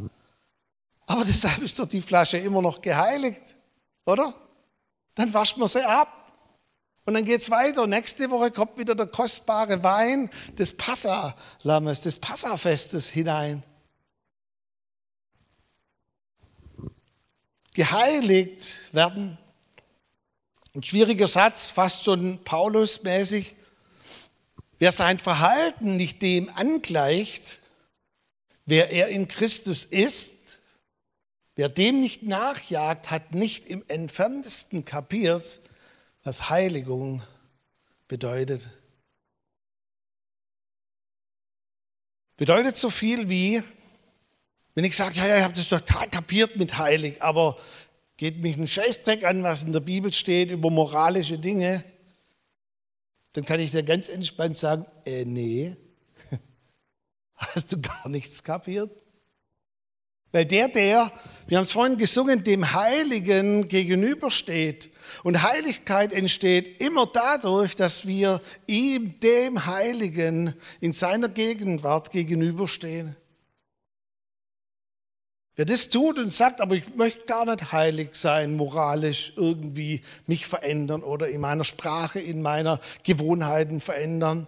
Aber 1.05 1.25
deshalb 1.25 1.59
ist 1.59 1.79
doch 1.79 1.87
die 1.87 2.01
Flasche 2.01 2.37
immer 2.37 2.61
noch 2.61 2.81
geheiligt, 2.81 3.41
oder? 4.05 4.33
Dann 5.15 5.33
waschen 5.33 5.59
wir 5.61 5.67
sie 5.67 5.83
ab. 5.83 6.07
Und 7.05 7.15
dann 7.15 7.25
geht 7.25 7.41
es 7.41 7.49
weiter. 7.49 7.87
Nächste 7.87 8.29
Woche 8.29 8.51
kommt 8.51 8.77
wieder 8.77 8.93
der 8.93 9.07
kostbare 9.07 9.81
Wein 9.81 10.29
des 10.57 10.77
Passa-Lammes, 10.77 12.03
des 12.03 12.19
Passafestes 12.19 13.09
hinein. 13.09 13.63
Geheiligt 17.73 18.93
werden. 18.93 19.38
Ein 20.73 20.84
schwieriger 20.84 21.27
Satz, 21.27 21.69
fast 21.69 22.03
schon 22.03 22.43
Paulus-mäßig. 22.43 23.55
Wer 24.77 24.91
sein 24.91 25.19
Verhalten 25.19 25.97
nicht 25.97 26.21
dem 26.21 26.49
angleicht, 26.49 27.60
wer 28.65 28.91
er 28.91 29.10
in 29.10 29.27
Christus 29.27 29.86
ist, 29.86 30.60
wer 31.55 31.69
dem 31.69 31.99
nicht 31.99 32.23
nachjagt, 32.23 33.12
hat 33.12 33.34
nicht 33.34 33.65
im 33.65 33.84
entferntesten 33.88 34.86
kapiert, 34.86 35.60
was 36.23 36.49
Heiligung 36.49 37.23
bedeutet. 38.08 38.69
Bedeutet 42.38 42.77
so 42.77 42.89
viel 42.89 43.27
wie, 43.27 43.63
wenn 44.79 44.85
ich 44.85 44.95
sage, 44.95 45.15
ja, 45.15 45.27
ja, 45.27 45.37
ich 45.39 45.43
habe 45.43 45.55
das 45.55 45.67
total 45.67 46.07
kapiert 46.07 46.55
mit 46.55 46.77
heilig, 46.77 47.21
aber 47.21 47.57
geht 48.15 48.37
mich 48.37 48.55
ein 48.55 48.65
Scheißdreck 48.65 49.25
an, 49.25 49.43
was 49.43 49.63
in 49.63 49.73
der 49.73 49.81
Bibel 49.81 50.13
steht 50.13 50.51
über 50.51 50.69
moralische 50.69 51.37
Dinge, 51.37 51.83
dann 53.33 53.43
kann 53.43 53.59
ich 53.59 53.71
dir 53.71 53.83
ganz 53.83 54.07
entspannt 54.07 54.55
sagen, 54.55 54.85
äh, 55.05 55.25
nee, 55.25 55.75
hast 57.35 57.73
du 57.73 57.81
gar 57.81 58.07
nichts 58.07 58.41
kapiert? 58.41 58.89
Weil 60.31 60.45
der, 60.45 60.69
der, 60.69 61.11
wir 61.47 61.57
haben 61.57 61.65
es 61.65 61.73
vorhin 61.73 61.97
gesungen, 61.97 62.45
dem 62.45 62.71
Heiligen 62.73 63.67
gegenübersteht. 63.67 64.91
Und 65.23 65.43
Heiligkeit 65.43 66.13
entsteht 66.13 66.81
immer 66.81 67.05
dadurch, 67.05 67.75
dass 67.75 68.07
wir 68.07 68.41
ihm, 68.65 69.19
dem 69.19 69.65
Heiligen, 69.65 70.53
in 70.79 70.93
seiner 70.93 71.27
Gegenwart 71.27 72.11
gegenüberstehen. 72.11 73.17
Wer 75.59 75.65
das 75.65 75.89
tut 75.89 76.17
und 76.19 76.31
sagt, 76.31 76.61
aber 76.61 76.75
ich 76.75 76.95
möchte 76.95 77.25
gar 77.25 77.43
nicht 77.43 77.73
heilig 77.73 78.11
sein, 78.13 78.55
moralisch 78.55 79.33
irgendwie 79.35 80.03
mich 80.25 80.47
verändern 80.47 81.03
oder 81.03 81.27
in 81.27 81.41
meiner 81.41 81.65
Sprache, 81.65 82.21
in 82.21 82.41
meiner 82.41 82.79
Gewohnheiten 83.03 83.81
verändern, 83.81 84.47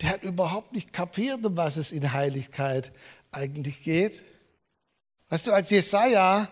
der 0.00 0.10
hat 0.10 0.22
überhaupt 0.22 0.74
nicht 0.74 0.92
kapiert, 0.92 1.44
um 1.44 1.56
was 1.56 1.76
es 1.76 1.90
in 1.90 2.12
Heiligkeit 2.12 2.92
eigentlich 3.32 3.82
geht. 3.82 4.22
Weißt 5.28 5.48
du, 5.48 5.52
als 5.52 5.70
Jesaja 5.70 6.46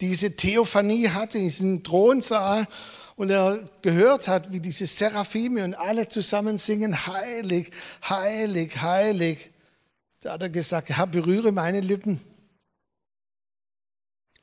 diese 0.00 0.34
Theophanie 0.34 1.08
hatte, 1.08 1.38
diesen 1.38 1.84
Thronsaal, 1.84 2.66
und 3.14 3.30
er 3.30 3.70
gehört 3.82 4.26
hat, 4.26 4.50
wie 4.50 4.58
diese 4.58 4.88
Seraphime 4.88 5.62
und 5.62 5.74
alle 5.74 6.08
zusammen 6.08 6.58
singen, 6.58 7.06
heilig, 7.06 7.70
heilig, 8.02 8.82
heilig, 8.82 9.52
da 10.22 10.32
hat 10.32 10.42
er 10.42 10.48
gesagt, 10.48 10.88
Herr, 10.88 11.06
berühre 11.06 11.52
meine 11.52 11.78
Lippen. 11.78 12.31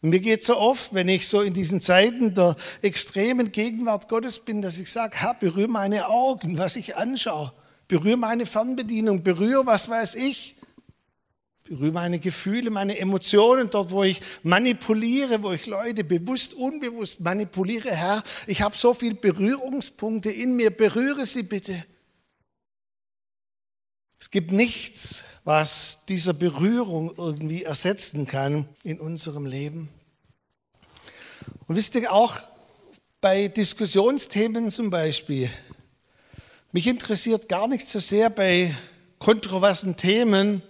Und 0.01 0.11
mir 0.11 0.19
geht 0.19 0.43
so 0.43 0.57
oft, 0.57 0.93
wenn 0.93 1.09
ich 1.09 1.27
so 1.27 1.41
in 1.41 1.53
diesen 1.53 1.81
Zeiten 1.81 2.33
der 2.33 2.55
extremen 2.81 3.51
Gegenwart 3.51 4.07
Gottes 4.07 4.39
bin, 4.39 4.61
dass 4.61 4.77
ich 4.77 4.91
sage, 4.91 5.17
Herr, 5.17 5.33
berühre 5.33 5.67
meine 5.67 6.07
Augen, 6.07 6.57
was 6.57 6.77
ich 6.77 6.95
anschaue, 6.95 7.51
berühre 7.87 8.15
meine 8.15 8.45
Fernbedienung, 8.45 9.23
berühre 9.23 9.65
was 9.65 9.89
weiß 9.89 10.15
ich, 10.15 10.55
berühre 11.65 11.91
meine 11.91 12.19
Gefühle, 12.19 12.69
meine 12.69 12.97
Emotionen, 12.97 13.69
dort, 13.69 13.91
wo 13.91 14.03
ich 14.03 14.21
manipuliere, 14.41 15.43
wo 15.43 15.51
ich 15.51 15.65
Leute 15.65 16.05
bewusst, 16.05 16.53
unbewusst 16.53 17.19
manipuliere. 17.19 17.91
Herr, 17.91 18.23
ich 18.47 18.61
habe 18.61 18.77
so 18.77 18.93
viele 18.93 19.15
Berührungspunkte 19.15 20.31
in 20.31 20.55
mir, 20.55 20.69
berühre 20.69 21.25
sie 21.25 21.43
bitte. 21.43 21.83
Es 24.17 24.31
gibt 24.31 24.53
nichts, 24.53 25.23
was 25.43 25.99
dieser 26.07 26.33
Berührung 26.33 27.13
irgendwie 27.17 27.63
ersetzen 27.63 28.27
kann 28.27 28.67
in 28.83 28.99
unserem 28.99 29.45
Leben. 29.45 29.89
Und 31.67 31.75
wisst 31.75 31.95
ihr 31.95 32.11
auch, 32.11 32.37
bei 33.21 33.47
Diskussionsthemen 33.49 34.69
zum 34.69 34.89
Beispiel, 34.89 35.49
mich 36.71 36.87
interessiert 36.87 37.49
gar 37.49 37.67
nicht 37.67 37.87
so 37.87 37.99
sehr 37.99 38.29
bei 38.29 38.75
kontroversen 39.17 39.97
Themen, 39.97 40.61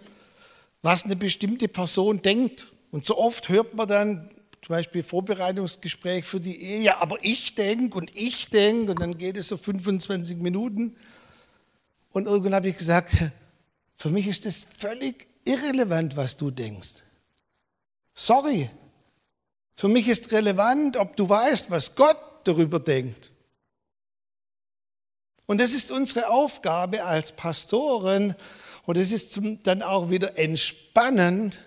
was 0.81 1.03
eine 1.03 1.15
bestimmte 1.15 1.67
Person 1.67 2.21
denkt. 2.21 2.67
Und 2.91 3.05
so 3.05 3.17
oft 3.17 3.49
hört 3.49 3.75
man 3.75 3.87
dann 3.87 4.29
zum 4.65 4.75
Beispiel 4.75 5.03
Vorbereitungsgespräch 5.03 6.25
für 6.25 6.39
die 6.39 6.61
Ehe, 6.61 6.81
ja, 6.81 7.01
aber 7.01 7.17
ich 7.21 7.55
denke 7.55 7.97
und 7.97 8.11
ich 8.15 8.49
denke 8.49 8.91
und 8.91 8.99
dann 8.99 9.17
geht 9.17 9.37
es 9.37 9.49
so 9.49 9.57
25 9.57 10.37
Minuten. 10.37 10.95
Und 12.11 12.25
irgendwann 12.25 12.55
habe 12.55 12.69
ich 12.69 12.77
gesagt, 12.77 13.15
für 13.99 14.09
mich 14.09 14.27
ist 14.27 14.45
das 14.45 14.65
völlig 14.77 15.27
irrelevant, 15.43 16.15
was 16.15 16.37
du 16.37 16.51
denkst. 16.51 17.03
Sorry. 18.13 18.69
Für 19.75 19.89
mich 19.89 20.07
ist 20.07 20.31
relevant, 20.31 20.95
ob 20.95 21.17
du 21.17 21.27
weißt, 21.27 21.69
was 21.69 21.95
Gott 21.95 22.17
darüber 22.45 22.79
denkt. 22.79 23.33
Und 25.45 25.57
das 25.57 25.73
ist 25.73 25.91
unsere 25.91 26.29
Aufgabe 26.29 27.03
als 27.03 27.33
Pastoren. 27.33 28.35
Und 28.85 28.97
es 28.97 29.11
ist 29.11 29.37
dann 29.63 29.81
auch 29.81 30.09
wieder 30.09 30.37
entspannend, 30.37 31.59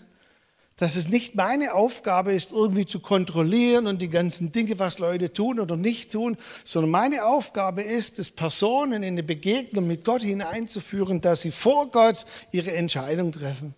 dass 0.82 0.96
es 0.96 1.08
nicht 1.08 1.36
meine 1.36 1.74
Aufgabe 1.74 2.32
ist, 2.32 2.50
irgendwie 2.50 2.86
zu 2.86 2.98
kontrollieren 2.98 3.86
und 3.86 4.02
die 4.02 4.10
ganzen 4.10 4.50
Dinge, 4.50 4.80
was 4.80 4.98
Leute 4.98 5.32
tun 5.32 5.60
oder 5.60 5.76
nicht 5.76 6.10
tun, 6.10 6.36
sondern 6.64 6.90
meine 6.90 7.24
Aufgabe 7.24 7.82
ist, 7.82 8.18
es 8.18 8.32
Personen 8.32 9.04
in 9.04 9.14
eine 9.14 9.22
Begegnung 9.22 9.86
mit 9.86 10.04
Gott 10.04 10.22
hineinzuführen, 10.22 11.20
dass 11.20 11.42
sie 11.42 11.52
vor 11.52 11.92
Gott 11.92 12.26
ihre 12.50 12.72
Entscheidung 12.72 13.30
treffen. 13.30 13.76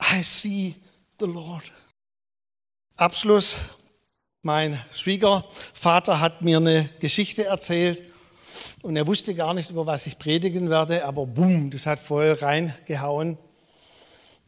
I 0.00 0.22
see 0.22 0.76
the 1.18 1.26
Lord. 1.26 1.70
Abschluss. 2.96 3.56
Mein 4.40 4.82
Schwiegervater 4.94 6.20
hat 6.20 6.40
mir 6.40 6.56
eine 6.56 6.88
Geschichte 7.00 7.44
erzählt 7.44 8.02
und 8.80 8.96
er 8.96 9.06
wusste 9.06 9.34
gar 9.34 9.52
nicht, 9.52 9.68
über 9.68 9.84
was 9.84 10.06
ich 10.06 10.18
predigen 10.18 10.70
werde, 10.70 11.04
aber 11.04 11.26
bumm, 11.26 11.70
das 11.70 11.84
hat 11.84 12.00
voll 12.00 12.32
reingehauen. 12.32 13.36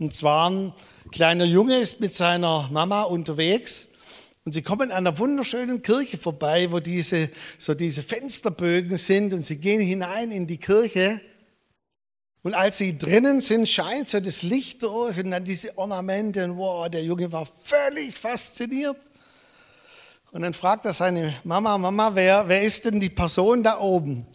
Und 0.02 0.16
zwar 0.16 0.50
ein 0.50 0.72
kleiner 1.12 1.44
Junge 1.44 1.78
ist 1.78 2.00
mit 2.00 2.12
seiner 2.12 2.68
Mama 2.72 3.02
unterwegs 3.02 3.86
und 4.44 4.50
sie 4.50 4.60
kommen 4.60 4.90
an 4.90 5.06
einer 5.06 5.16
wunderschönen 5.16 5.80
Kirche 5.80 6.18
vorbei, 6.18 6.72
wo 6.72 6.80
diese, 6.80 7.30
so 7.56 7.72
diese 7.72 8.02
Fensterbögen 8.02 8.96
sind 8.96 9.32
und 9.32 9.44
sie 9.44 9.58
gehen 9.58 9.80
hinein 9.80 10.32
in 10.32 10.48
die 10.48 10.58
Kirche. 10.58 11.20
Und 12.42 12.54
als 12.54 12.78
sie 12.78 12.98
drinnen 12.98 13.40
sind, 13.40 13.68
scheint 13.68 14.08
so 14.08 14.18
das 14.18 14.42
Licht 14.42 14.82
durch 14.82 15.16
und 15.18 15.30
dann 15.30 15.44
diese 15.44 15.78
Ornamente 15.78 16.44
und 16.44 16.56
wow, 16.56 16.88
der 16.88 17.04
Junge 17.04 17.30
war 17.30 17.46
völlig 17.62 18.18
fasziniert. 18.18 18.98
Und 20.32 20.42
dann 20.42 20.52
fragt 20.52 20.84
er 20.84 20.94
seine 20.94 21.34
Mama, 21.44 21.78
Mama, 21.78 22.10
wer, 22.12 22.48
wer 22.48 22.64
ist 22.64 22.84
denn 22.84 22.98
die 22.98 23.10
Person 23.10 23.62
da 23.62 23.78
oben? 23.78 24.26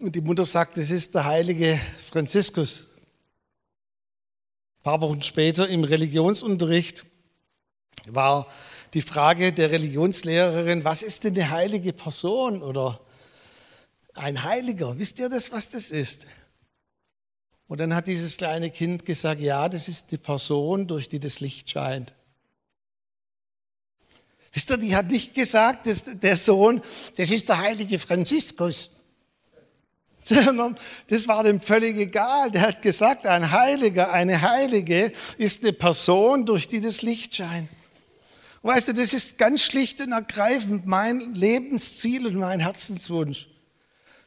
Und 0.00 0.12
die 0.12 0.20
Mutter 0.20 0.44
sagt, 0.44 0.76
das 0.76 0.90
ist 0.90 1.14
der 1.14 1.24
heilige 1.24 1.78
Franziskus 2.10 2.88
paar 4.86 5.00
Wochen 5.00 5.20
später 5.20 5.68
im 5.68 5.82
Religionsunterricht 5.82 7.06
war 8.06 8.46
die 8.94 9.02
Frage 9.02 9.52
der 9.52 9.72
Religionslehrerin, 9.72 10.84
was 10.84 11.02
ist 11.02 11.24
denn 11.24 11.34
eine 11.34 11.50
heilige 11.50 11.92
Person 11.92 12.62
oder 12.62 13.00
ein 14.14 14.44
Heiliger? 14.44 14.96
Wisst 14.96 15.18
ihr 15.18 15.28
das, 15.28 15.50
was 15.50 15.70
das 15.70 15.90
ist? 15.90 16.26
Und 17.66 17.80
dann 17.80 17.96
hat 17.96 18.06
dieses 18.06 18.36
kleine 18.36 18.70
Kind 18.70 19.04
gesagt, 19.04 19.40
ja, 19.40 19.68
das 19.68 19.88
ist 19.88 20.12
die 20.12 20.18
Person, 20.18 20.86
durch 20.86 21.08
die 21.08 21.18
das 21.18 21.40
Licht 21.40 21.68
scheint. 21.68 22.14
Wisst 24.52 24.70
ihr, 24.70 24.76
die 24.76 24.94
hat 24.94 25.10
nicht 25.10 25.34
gesagt, 25.34 25.88
dass 25.88 26.04
der 26.04 26.36
Sohn, 26.36 26.80
das 27.16 27.32
ist 27.32 27.48
der 27.48 27.58
heilige 27.58 27.98
Franziskus 27.98 28.95
sondern 30.26 30.76
das 31.08 31.28
war 31.28 31.44
dem 31.44 31.60
völlig 31.60 31.96
egal. 31.96 32.50
Der 32.50 32.62
hat 32.62 32.82
gesagt, 32.82 33.26
ein 33.26 33.52
Heiliger, 33.52 34.12
eine 34.12 34.42
Heilige 34.42 35.12
ist 35.38 35.62
eine 35.62 35.72
Person, 35.72 36.44
durch 36.46 36.66
die 36.68 36.80
das 36.80 37.02
Licht 37.02 37.36
scheint. 37.36 37.68
weißt 38.62 38.88
du, 38.88 38.92
das 38.94 39.12
ist 39.12 39.38
ganz 39.38 39.62
schlicht 39.62 40.00
und 40.00 40.12
ergreifend 40.12 40.86
mein 40.86 41.34
Lebensziel 41.34 42.26
und 42.26 42.34
mein 42.36 42.60
Herzenswunsch, 42.60 43.48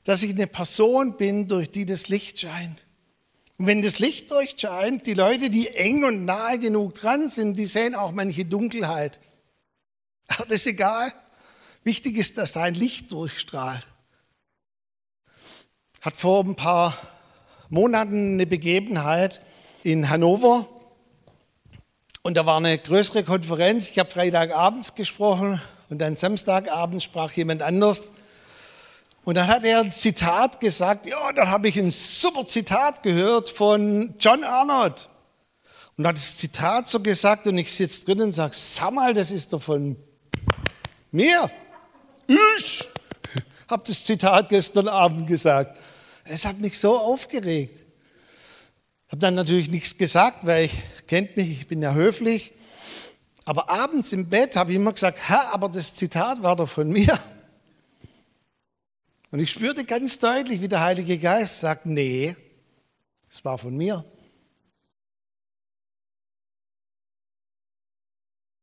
dass 0.05 0.23
ich 0.23 0.31
eine 0.31 0.47
Person 0.47 1.17
bin, 1.17 1.47
durch 1.47 1.69
die 1.69 1.85
das 1.85 2.07
Licht 2.07 2.39
scheint. 2.39 2.85
Und 3.57 3.67
wenn 3.67 3.81
das 3.81 3.99
Licht 3.99 4.31
durchscheint, 4.31 5.05
die 5.05 5.13
Leute, 5.13 5.49
die 5.49 5.67
eng 5.67 6.05
und 6.05 6.23
nahe 6.23 6.59
genug 6.59 6.95
dran 6.95 7.27
sind, 7.27 7.55
die 7.55 7.65
sehen 7.65 7.93
auch 7.93 8.13
manche 8.13 8.45
Dunkelheit. 8.45 9.19
Aber 10.27 10.45
das 10.45 10.61
ist 10.61 10.67
egal. 10.67 11.11
Wichtig 11.83 12.15
ist, 12.15 12.37
dass 12.37 12.53
sein 12.53 12.73
Licht 12.73 13.11
durchstrahlt 13.11 13.85
hat 16.01 16.15
vor 16.15 16.43
ein 16.43 16.55
paar 16.55 16.95
Monaten 17.69 18.33
eine 18.33 18.45
Begebenheit 18.45 19.41
in 19.83 20.09
Hannover. 20.09 20.67
Und 22.21 22.37
da 22.37 22.45
war 22.45 22.57
eine 22.57 22.77
größere 22.77 23.23
Konferenz. 23.23 23.89
Ich 23.89 23.99
habe 23.99 24.09
Freitagabends 24.09 24.95
gesprochen 24.95 25.61
und 25.89 25.99
dann 25.99 26.15
Samstagabend 26.15 27.03
sprach 27.03 27.31
jemand 27.33 27.61
anders. 27.61 28.03
Und 29.23 29.35
dann 29.35 29.47
hat 29.47 29.63
er 29.63 29.79
ein 29.79 29.91
Zitat 29.91 30.59
gesagt. 30.59 31.05
Ja, 31.05 31.31
dann 31.33 31.49
habe 31.49 31.67
ich 31.67 31.77
ein 31.77 31.89
super 31.89 32.45
Zitat 32.47 33.03
gehört 33.03 33.49
von 33.49 34.15
John 34.19 34.43
Arnott. 34.43 35.09
Und 35.97 36.07
hat 36.07 36.15
das 36.15 36.37
Zitat 36.37 36.87
so 36.87 37.01
gesagt 37.01 37.45
und 37.45 37.57
ich 37.57 37.73
sitze 37.73 38.05
drin 38.05 38.21
und 38.21 38.31
sage, 38.31 38.53
sag 38.55 38.91
mal, 38.91 39.13
das 39.13 39.31
ist 39.31 39.51
doch 39.51 39.61
von 39.61 39.97
mir. 41.11 41.51
Ich 42.57 42.89
habe 43.67 43.83
das 43.85 44.03
Zitat 44.05 44.47
gestern 44.49 44.87
Abend 44.87 45.27
gesagt. 45.27 45.77
Es 46.31 46.45
hat 46.45 46.59
mich 46.59 46.77
so 46.77 46.97
aufgeregt. 46.97 47.79
Ich 49.07 49.11
habe 49.11 49.19
dann 49.19 49.33
natürlich 49.33 49.69
nichts 49.69 49.97
gesagt, 49.97 50.45
weil 50.45 50.65
ich 50.65 50.73
kennt 51.07 51.35
mich, 51.35 51.49
ich 51.49 51.67
bin 51.67 51.81
ja 51.81 51.93
höflich. 51.93 52.53
Aber 53.45 53.67
abends 53.67 54.13
im 54.13 54.29
Bett 54.29 54.55
habe 54.55 54.69
ich 54.69 54.75
immer 54.75 54.93
gesagt, 54.93 55.17
Herr, 55.27 55.51
aber 55.51 55.69
das 55.69 55.95
Zitat 55.95 56.43
war 56.43 56.55
doch 56.55 56.69
von 56.69 56.87
mir. 56.89 57.17
Und 59.31 59.39
ich 59.39 59.49
spürte 59.49 59.85
ganz 59.85 60.19
deutlich, 60.19 60.61
wie 60.61 60.67
der 60.67 60.81
Heilige 60.81 61.17
Geist 61.17 61.61
sagt, 61.61 61.87
nee, 61.87 62.35
es 63.31 63.43
war 63.43 63.57
von 63.57 63.75
mir. 63.75 64.05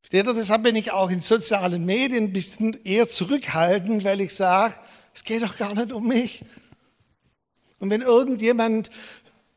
Steht 0.02 0.24
ihr, 0.24 0.34
deshalb 0.34 0.62
bin 0.62 0.76
ich 0.76 0.92
auch 0.92 1.10
in 1.10 1.18
sozialen 1.18 1.84
Medien 1.84 2.24
ein 2.24 2.32
bisschen 2.32 2.84
eher 2.84 3.08
zurückhaltend, 3.08 4.04
weil 4.04 4.20
ich 4.20 4.36
sage, 4.36 4.74
es 5.12 5.24
geht 5.24 5.42
doch 5.42 5.56
gar 5.56 5.74
nicht 5.74 5.90
um 5.90 6.06
mich. 6.06 6.44
Und 7.78 7.90
wenn 7.90 8.02
irgendjemand 8.02 8.90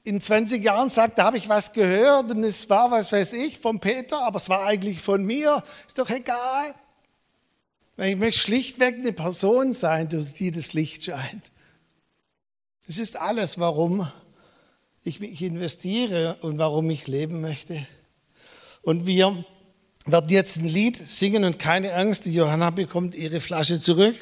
in 0.03 0.21
20 0.21 0.63
Jahren 0.63 0.89
sagt, 0.89 1.19
da 1.19 1.25
habe 1.25 1.37
ich 1.37 1.49
was 1.49 1.73
gehört 1.73 2.31
und 2.31 2.43
es 2.43 2.69
war, 2.69 2.91
was 2.91 3.11
weiß 3.11 3.33
ich, 3.33 3.59
von 3.59 3.79
Peter, 3.79 4.23
aber 4.23 4.37
es 4.37 4.49
war 4.49 4.65
eigentlich 4.65 5.01
von 5.01 5.23
mir, 5.23 5.63
ist 5.87 5.99
doch 5.99 6.09
egal. 6.09 6.73
Ich 7.97 8.15
möchte 8.15 8.41
schlichtweg 8.41 8.95
eine 8.95 9.11
Person 9.11 9.73
sein, 9.73 10.07
durch 10.07 10.33
die 10.33 10.51
das 10.51 10.73
Licht 10.73 11.03
scheint. 11.03 11.51
Das 12.87 12.97
ist 12.97 13.19
alles, 13.19 13.59
warum 13.59 14.09
ich 15.03 15.19
mich 15.19 15.41
investiere 15.41 16.37
und 16.41 16.57
warum 16.57 16.89
ich 16.89 17.07
leben 17.07 17.41
möchte. 17.41 17.85
Und 18.81 19.05
wir 19.05 19.43
werden 20.05 20.29
jetzt 20.29 20.57
ein 20.57 20.65
Lied 20.65 20.95
singen 20.95 21.43
und 21.43 21.59
keine 21.59 21.93
Angst, 21.93 22.25
die 22.25 22.33
Johanna 22.33 22.69
bekommt 22.69 23.15
ihre 23.15 23.41
Flasche 23.41 23.79
zurück. 23.79 24.15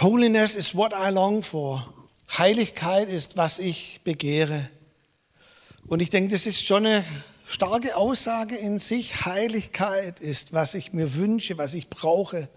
Holiness 0.00 0.56
is 0.56 0.74
what 0.74 0.92
I 0.92 1.10
long 1.10 1.42
for. 1.42 1.86
Heiligkeit 2.30 3.08
ist, 3.08 3.36
was 3.36 3.58
ich 3.58 4.00
begehre. 4.04 4.68
Und 5.86 6.00
ich 6.00 6.10
denke, 6.10 6.32
das 6.32 6.46
ist 6.46 6.64
schon 6.64 6.86
eine 6.86 7.04
starke 7.46 7.96
Aussage 7.96 8.56
in 8.56 8.78
sich. 8.78 9.24
Heiligkeit 9.26 10.20
ist, 10.20 10.52
was 10.52 10.74
ich 10.74 10.92
mir 10.92 11.14
wünsche, 11.14 11.58
was 11.58 11.74
ich 11.74 11.88
brauche. 11.88 12.48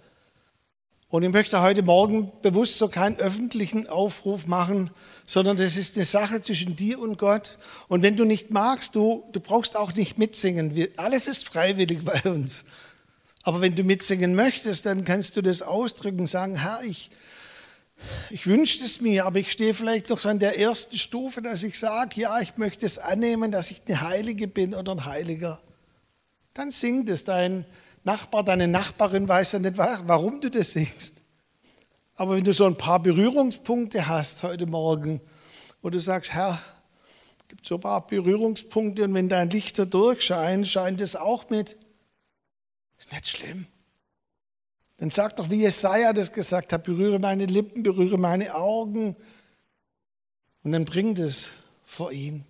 Und 1.10 1.24
ich 1.24 1.32
möchte 1.32 1.62
heute 1.62 1.84
Morgen 1.84 2.34
bewusst 2.42 2.78
so 2.78 2.90
keinen 2.90 3.18
öffentlichen 3.18 3.88
Aufruf 3.88 4.46
machen, 4.46 4.92
sondern 5.26 5.56
das 5.56 5.78
ist 5.78 5.96
eine 5.96 6.04
Sache 6.04 6.42
zwischen 6.42 6.76
dir 6.76 7.00
und 7.00 7.18
Gott. 7.18 7.58
Und 7.88 8.04
wenn 8.04 8.18
du 8.18 8.26
nicht 8.26 8.52
magst, 8.52 8.94
du, 8.94 9.24
du 9.32 9.40
brauchst 9.40 9.78
auch 9.78 9.94
nicht 9.94 10.18
mitsingen. 10.18 10.90
Alles 10.98 11.28
ist 11.28 11.48
freiwillig 11.48 12.04
bei 12.04 12.22
uns. 12.30 12.66
Aber 13.44 13.62
wenn 13.62 13.76
du 13.76 13.84
mitsingen 13.84 14.36
möchtest, 14.36 14.86
dann 14.86 15.06
kannst 15.06 15.38
du 15.38 15.42
das 15.42 15.62
ausdrücken, 15.62 16.28
sagen, 16.28 16.58
Herr, 16.58 16.82
ich, 16.84 17.10
Ich 18.30 18.46
wünschte 18.48 18.86
es 18.86 19.02
mir, 19.02 19.26
aber 19.26 19.40
ich 19.40 19.52
stehe 19.52 19.74
vielleicht 19.74 20.10
noch 20.10 20.20
so 20.20 20.30
an 20.30 20.40
der 20.40 20.60
ersten 20.60 20.98
Stufe, 20.98 21.42
dass 21.42 21.64
ich 21.64 21.80
sage, 21.80 22.22
ja, 22.22 22.40
ich 22.40 22.58
möchte 22.58 22.86
es 22.86 23.00
annehmen, 23.00 23.52
dass 23.52 23.72
ich 23.72 23.82
eine 23.88 24.02
Heilige 24.02 24.48
bin 24.48 24.76
oder 24.76 24.92
ein 24.92 25.06
Heiliger. 25.06 25.62
Dann 26.54 26.72
singt 26.72 27.10
es. 27.10 27.24
Dein 27.24 27.66
Nachbar, 28.04 28.44
deine 28.44 28.68
Nachbarin 28.68 29.28
weiß 29.28 29.54
ja 29.54 29.60
nicht, 29.60 29.78
warum 29.78 30.42
du 30.42 30.50
das 30.50 30.74
singst. 30.74 31.16
Aber 32.16 32.36
wenn 32.36 32.44
du 32.44 32.54
so 32.54 32.66
ein 32.66 32.78
paar 32.78 33.00
Berührungspunkte 33.00 34.08
hast 34.08 34.44
heute 34.44 34.66
Morgen, 34.66 35.22
wo 35.82 35.90
du 35.90 36.00
sagst, 36.00 36.34
Herr, 36.34 36.60
gibt 37.48 37.66
so 37.66 37.76
ein 37.76 37.82
paar 37.82 38.06
Berührungspunkte 38.06 39.04
und 39.04 39.14
wenn 39.14 39.30
dein 39.30 39.50
Licht 39.50 39.76
so 39.76 39.86
durchscheint, 39.86 40.68
scheint 40.68 41.02
es 41.02 41.16
auch 41.16 41.50
mit. 41.50 41.78
Ist 42.98 43.12
nicht 43.12 43.28
schlimm. 43.28 43.68
Dann 44.98 45.12
sag 45.12 45.36
doch, 45.36 45.50
wie 45.52 45.62
Jesaja 45.62 46.12
das 46.12 46.34
gesagt 46.34 46.74
hat, 46.74 46.84
berühre 46.84 47.20
meine 47.20 47.46
Lippen, 47.46 47.84
berühre 47.84 48.18
meine 48.18 48.56
Augen. 48.56 49.16
Und 50.64 50.72
dann 50.72 50.86
bringt 50.86 51.20
es 51.20 51.52
vor 51.84 52.12
ihn. 52.12 52.47